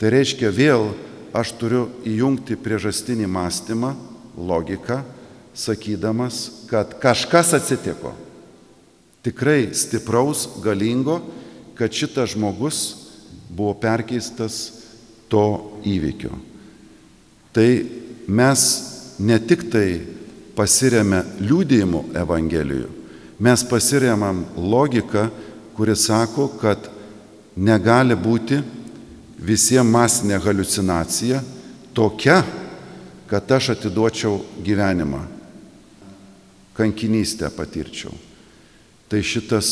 Tai 0.00 0.08
reiškia 0.08 0.48
vėl 0.48 0.94
aš 1.36 1.52
turiu 1.60 1.84
įjungti 2.08 2.56
priežastinį 2.56 3.28
mąstymą, 3.28 3.92
logiką, 4.40 5.02
sakydamas, 5.52 6.64
kad 6.70 6.94
kažkas 7.02 7.52
atsitiko 7.58 8.14
tikrai 9.20 9.74
stipraus, 9.76 10.46
galingo, 10.64 11.20
kad 11.76 11.92
šitas 11.92 12.32
žmogus 12.32 12.78
buvo 13.50 13.74
perkeistas 13.76 14.86
to 15.28 15.76
įvykio. 15.84 16.32
Tai 17.52 17.68
mes 18.30 18.64
ne 19.20 19.36
tik 19.42 19.66
tai 19.72 20.00
pasiremę 20.56 21.22
liūdėjimu 21.42 22.04
Evangelijų, 22.16 22.88
mes 23.40 23.64
pasiremam 23.68 24.44
logiką, 24.56 25.28
kuri 25.76 25.96
sako, 25.96 26.48
kad 26.60 26.88
negali 27.56 28.16
būti 28.16 28.60
visiems 29.40 29.90
masinė 29.90 30.38
halucinacija 30.44 31.40
tokia, 31.96 32.42
kad 33.30 33.52
aš 33.52 33.72
atiduočiau 33.76 34.40
gyvenimą, 34.64 35.22
kankinystę 36.76 37.50
patirčiau. 37.54 38.12
Tai 39.10 39.22
šitas 39.22 39.70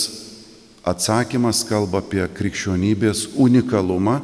atsakymas 0.86 1.64
kalba 1.68 2.00
apie 2.02 2.24
krikščionybės 2.34 3.28
unikalumą 3.38 4.18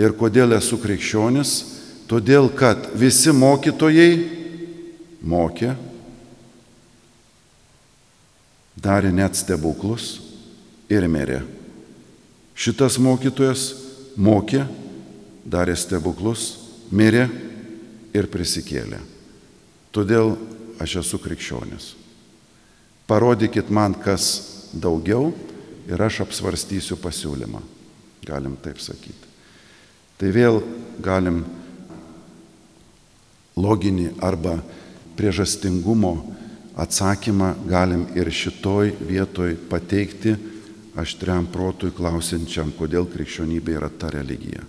ir 0.00 0.16
kodėl 0.16 0.56
esu 0.56 0.80
krikščionis, 0.80 1.52
todėl 2.10 2.50
kad 2.56 2.90
visi 2.98 3.32
mokytojai 3.32 4.10
mokė, 5.20 5.74
darė 8.80 9.12
net 9.12 9.36
stebuklus 9.36 10.18
ir 10.90 11.06
mirė. 11.08 11.42
Šitas 12.56 12.96
mokytojas 13.00 13.79
mokė, 14.16 14.64
darė 15.44 15.76
stebuklus, 15.78 16.52
mirė 16.90 17.28
ir 18.14 18.30
prisikėlė. 18.30 19.00
Todėl 19.94 20.36
aš 20.80 21.00
esu 21.04 21.18
krikščionis 21.22 21.94
parodykit 23.10 23.70
man 23.74 23.96
kas 23.98 24.24
daugiau 24.70 25.32
ir 25.90 25.98
aš 25.98 26.22
apsvarstysiu 26.22 26.94
pasiūlymą. 27.02 27.58
Galim 28.22 28.54
taip 28.62 28.78
sakyti. 28.78 29.26
Tai 30.20 30.30
vėl 30.30 30.60
galim 31.02 31.40
loginį 33.58 34.12
arba 34.22 34.60
priežastingumo 35.18 36.12
atsakymą 36.78 37.50
galim 37.66 38.06
ir 38.14 38.30
šitoj 38.30 38.94
vietoj 39.08 39.56
pateikti 39.72 40.36
aštriam 41.00 41.48
protui 41.50 41.92
klausinčiam, 41.94 42.72
kodėl 42.76 43.08
krikščionybė 43.10 43.78
yra 43.78 43.88
ta 43.90 44.10
religija. 44.12 44.62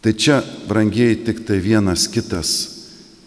Tai 0.00 0.12
čia, 0.16 0.40
brangiai, 0.68 1.18
tik 1.24 1.42
tai 1.48 1.58
vienas 1.60 2.06
kitas 2.08 2.52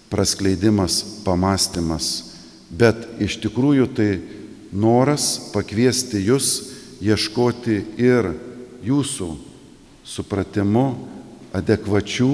praskleidimas, 0.10 1.02
pamastymas 1.26 2.34
bet 2.74 3.06
iš 3.22 3.38
tikrųjų 3.44 3.88
tai 3.94 4.10
noras 4.74 5.38
pakviesti 5.54 6.22
jūs 6.26 6.50
ieškoti 7.04 7.80
ir 8.02 8.32
jūsų 8.84 9.30
supratimu 10.08 10.88
adekvačių, 11.54 12.32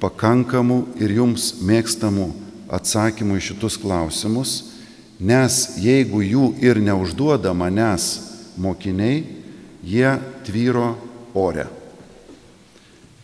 pakankamų 0.00 0.78
ir 1.02 1.12
jums 1.18 1.50
mėgstamų 1.60 2.30
atsakymų 2.72 3.38
į 3.38 3.44
šitus 3.50 3.76
klausimus, 3.80 4.54
nes 5.18 5.76
jeigu 5.82 6.22
jų 6.22 6.52
ir 6.62 6.80
neužduoda 6.80 7.52
manęs 7.56 8.27
mokiniai, 8.58 9.22
jie 9.82 10.10
tvyro 10.46 10.92
ore. 11.34 11.66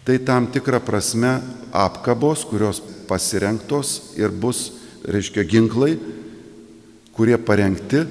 Tai 0.04 0.18
tam 0.20 0.46
tikra 0.52 0.80
prasme 0.84 1.40
apkabos, 1.72 2.44
kurios 2.44 2.80
pasirinktos 3.08 4.14
ir 4.20 4.30
bus, 4.30 4.70
reiškia, 5.04 5.44
ginklai, 5.48 5.96
kurie 7.16 7.38
parengti 7.40 8.04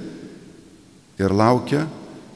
ir 1.22 1.34
laukia, 1.34 1.86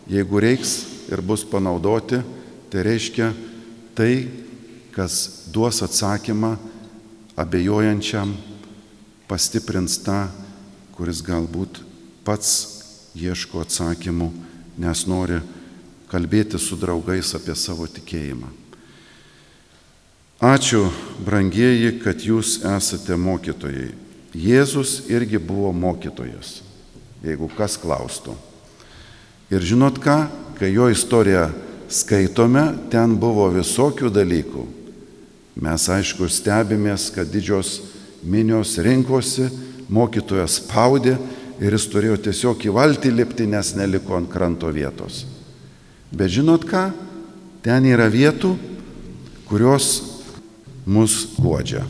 jeigu 0.10 0.42
reiks 0.42 0.78
ir 1.12 1.22
bus 1.26 1.46
panaudoti, 1.48 2.22
tai 2.70 2.84
reiškia 2.86 3.32
tai, 3.98 4.28
kas 4.94 5.48
duos 5.54 5.82
atsakymą 5.86 6.56
abejojančiam, 7.38 8.34
pastiprins 9.30 9.98
tą, 10.06 10.28
kuris 10.98 11.22
galbūt 11.26 11.82
pats 12.26 12.52
ieško 13.18 13.62
atsakymų, 13.66 14.30
nes 14.78 15.04
nori 15.10 15.42
kalbėti 16.12 16.60
su 16.62 16.78
draugais 16.80 17.34
apie 17.36 17.56
savo 17.58 17.88
tikėjimą. 17.90 18.50
Ačiū, 20.38 20.84
brangieji, 21.26 21.96
kad 22.04 22.22
jūs 22.22 22.60
esate 22.62 23.18
mokytojai. 23.18 23.90
Jėzus 24.38 25.08
irgi 25.10 25.40
buvo 25.42 25.72
mokytojas, 25.74 26.60
jeigu 27.26 27.50
kas 27.58 27.74
klaustų. 27.82 28.36
Ir 29.50 29.64
žinot 29.66 29.98
ką, 30.04 30.28
kai 30.60 30.70
jo 30.76 30.92
istoriją 30.94 31.48
skaitome, 31.90 32.68
ten 32.94 33.16
buvo 33.18 33.48
visokių 33.56 34.12
dalykų. 34.14 34.66
Mes 35.58 35.88
aišku 35.90 36.28
stebimės, 36.30 37.08
kad 37.16 37.32
didžios 37.34 37.80
minios 38.22 38.76
rinkosi, 38.78 39.48
mokytojas 39.90 40.60
spaudė 40.62 41.16
ir 41.62 41.74
jis 41.74 41.88
turėjo 41.92 42.18
tiesiog 42.28 42.66
į 42.68 42.74
valtį 42.76 43.12
lipti, 43.14 43.48
nes 43.50 43.74
neliko 43.78 44.18
ant 44.18 44.30
kranto 44.32 44.70
vietos. 44.74 45.26
Bet 46.12 46.32
žinot 46.32 46.66
ką, 46.68 46.88
ten 47.66 47.88
yra 47.90 48.08
vietų, 48.12 48.54
kurios 49.48 50.02
mus 50.88 51.36
godžia. 51.40 51.84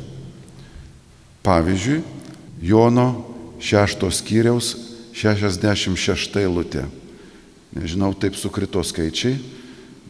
Pavyzdžiui, 1.46 2.02
Jono 2.62 3.08
6 3.62 4.08
skyriaus 4.18 4.74
66 5.14 6.40
eilutė. 6.42 6.88
Nežinau, 7.78 8.14
taip 8.18 8.38
sukrito 8.38 8.82
skaičiai, 8.86 9.38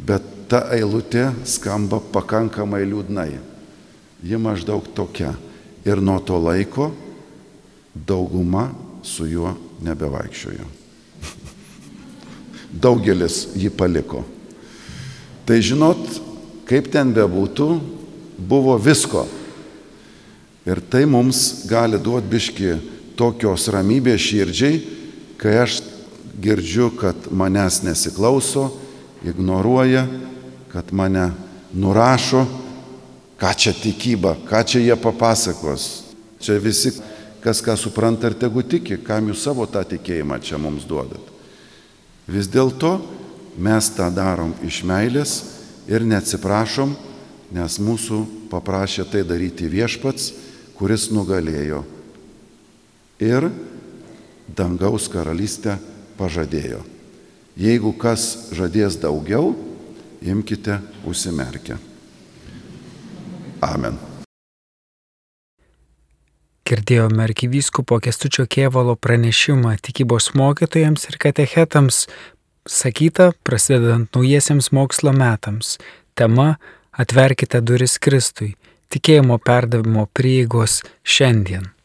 bet 0.07 0.23
ta 0.47 0.63
eilutė 0.75 1.29
skamba 1.47 1.99
pakankamai 1.99 2.85
liūdnai. 2.87 3.31
Ji 4.23 4.39
maždaug 4.39 4.87
tokia. 4.95 5.35
Ir 5.87 6.01
nuo 6.03 6.17
to 6.19 6.35
laiko 6.39 6.89
dauguma 7.95 8.69
su 9.07 9.27
juo 9.31 9.55
nebevaikščiojo. 9.83 10.67
Daugelis 12.77 13.45
jį 13.55 13.71
paliko. 13.73 14.25
Tai 15.47 15.57
žinot, 15.63 16.19
kaip 16.67 16.91
ten 16.91 17.15
bebūtų, 17.15 17.69
buvo 18.37 18.75
visko 18.77 19.23
Ir 20.67 20.81
tai 20.91 21.05
mums 21.07 21.63
gali 21.63 21.95
duoti 21.95 22.27
biški 22.27 22.71
tokios 23.15 23.69
ramybės 23.71 24.19
širdžiai, 24.19 24.81
kai 25.39 25.53
aš 25.61 25.77
girdžiu, 26.43 26.89
kad 26.99 27.29
manęs 27.31 27.79
nesiklauso, 27.85 28.65
ignoruoja, 29.23 30.03
kad 30.73 30.91
mane 30.91 31.29
nurašo, 31.71 32.43
ką 33.39 33.53
čia 33.55 33.71
tikyba, 33.79 34.35
ką 34.49 34.65
čia 34.67 34.83
jie 34.83 34.97
papasakos. 34.99 35.85
Čia 36.43 36.59
visi, 36.59 36.91
kas 37.47 37.63
ką 37.63 37.77
supranta 37.79 38.27
ir 38.27 38.35
tegu 38.35 38.59
tiki, 38.67 38.99
kam 38.99 39.31
jūs 39.31 39.45
savo 39.47 39.63
tą 39.71 39.85
tikėjimą 39.87 40.41
čia 40.43 40.59
mums 40.59 40.83
duodat. 40.87 41.23
Vis 42.27 42.51
dėlto 42.51 42.97
mes 43.55 43.87
tą 43.95 44.09
darom 44.11 44.51
iš 44.67 44.81
meilės 44.83 45.37
ir 45.87 46.03
neatsiprašom, 46.03 46.91
nes 47.55 47.79
mūsų 47.79 48.19
paprašė 48.51 49.07
tai 49.07 49.23
daryti 49.23 49.71
viešpats 49.71 50.33
kuris 50.77 51.09
nugalėjo 51.09 51.81
ir 53.23 53.49
dangaus 54.57 55.09
karalystę 55.11 55.77
pažadėjo. 56.19 56.83
Jeigu 57.57 57.93
kas 57.97 58.51
žadės 58.53 58.99
daugiau, 59.01 59.55
imkite 60.21 60.77
užsimerkę. 61.09 61.79
Amen. 63.65 64.06
Girdėjome 66.68 67.22
arkivyskupo 67.24 67.95
Kestučio 68.03 68.43
Kievalo 68.51 68.97
pranešimą 68.99 69.78
tikybos 69.86 70.34
mokytojams 70.36 71.05
ir 71.07 71.15
katechetams, 71.24 72.01
sakyta 72.68 73.30
prasidedant 73.47 74.11
naujiesiems 74.11 74.74
mokslo 74.76 75.13
metams. 75.15 75.78
Tema- 76.20 76.57
Atverkite 77.03 77.61
duris 77.61 77.95
Kristui- 78.03 78.55
tikėjimo 78.91 79.39
perdavimo 79.39 80.09
prieigos 80.11 80.82
šiandien. 81.05 81.76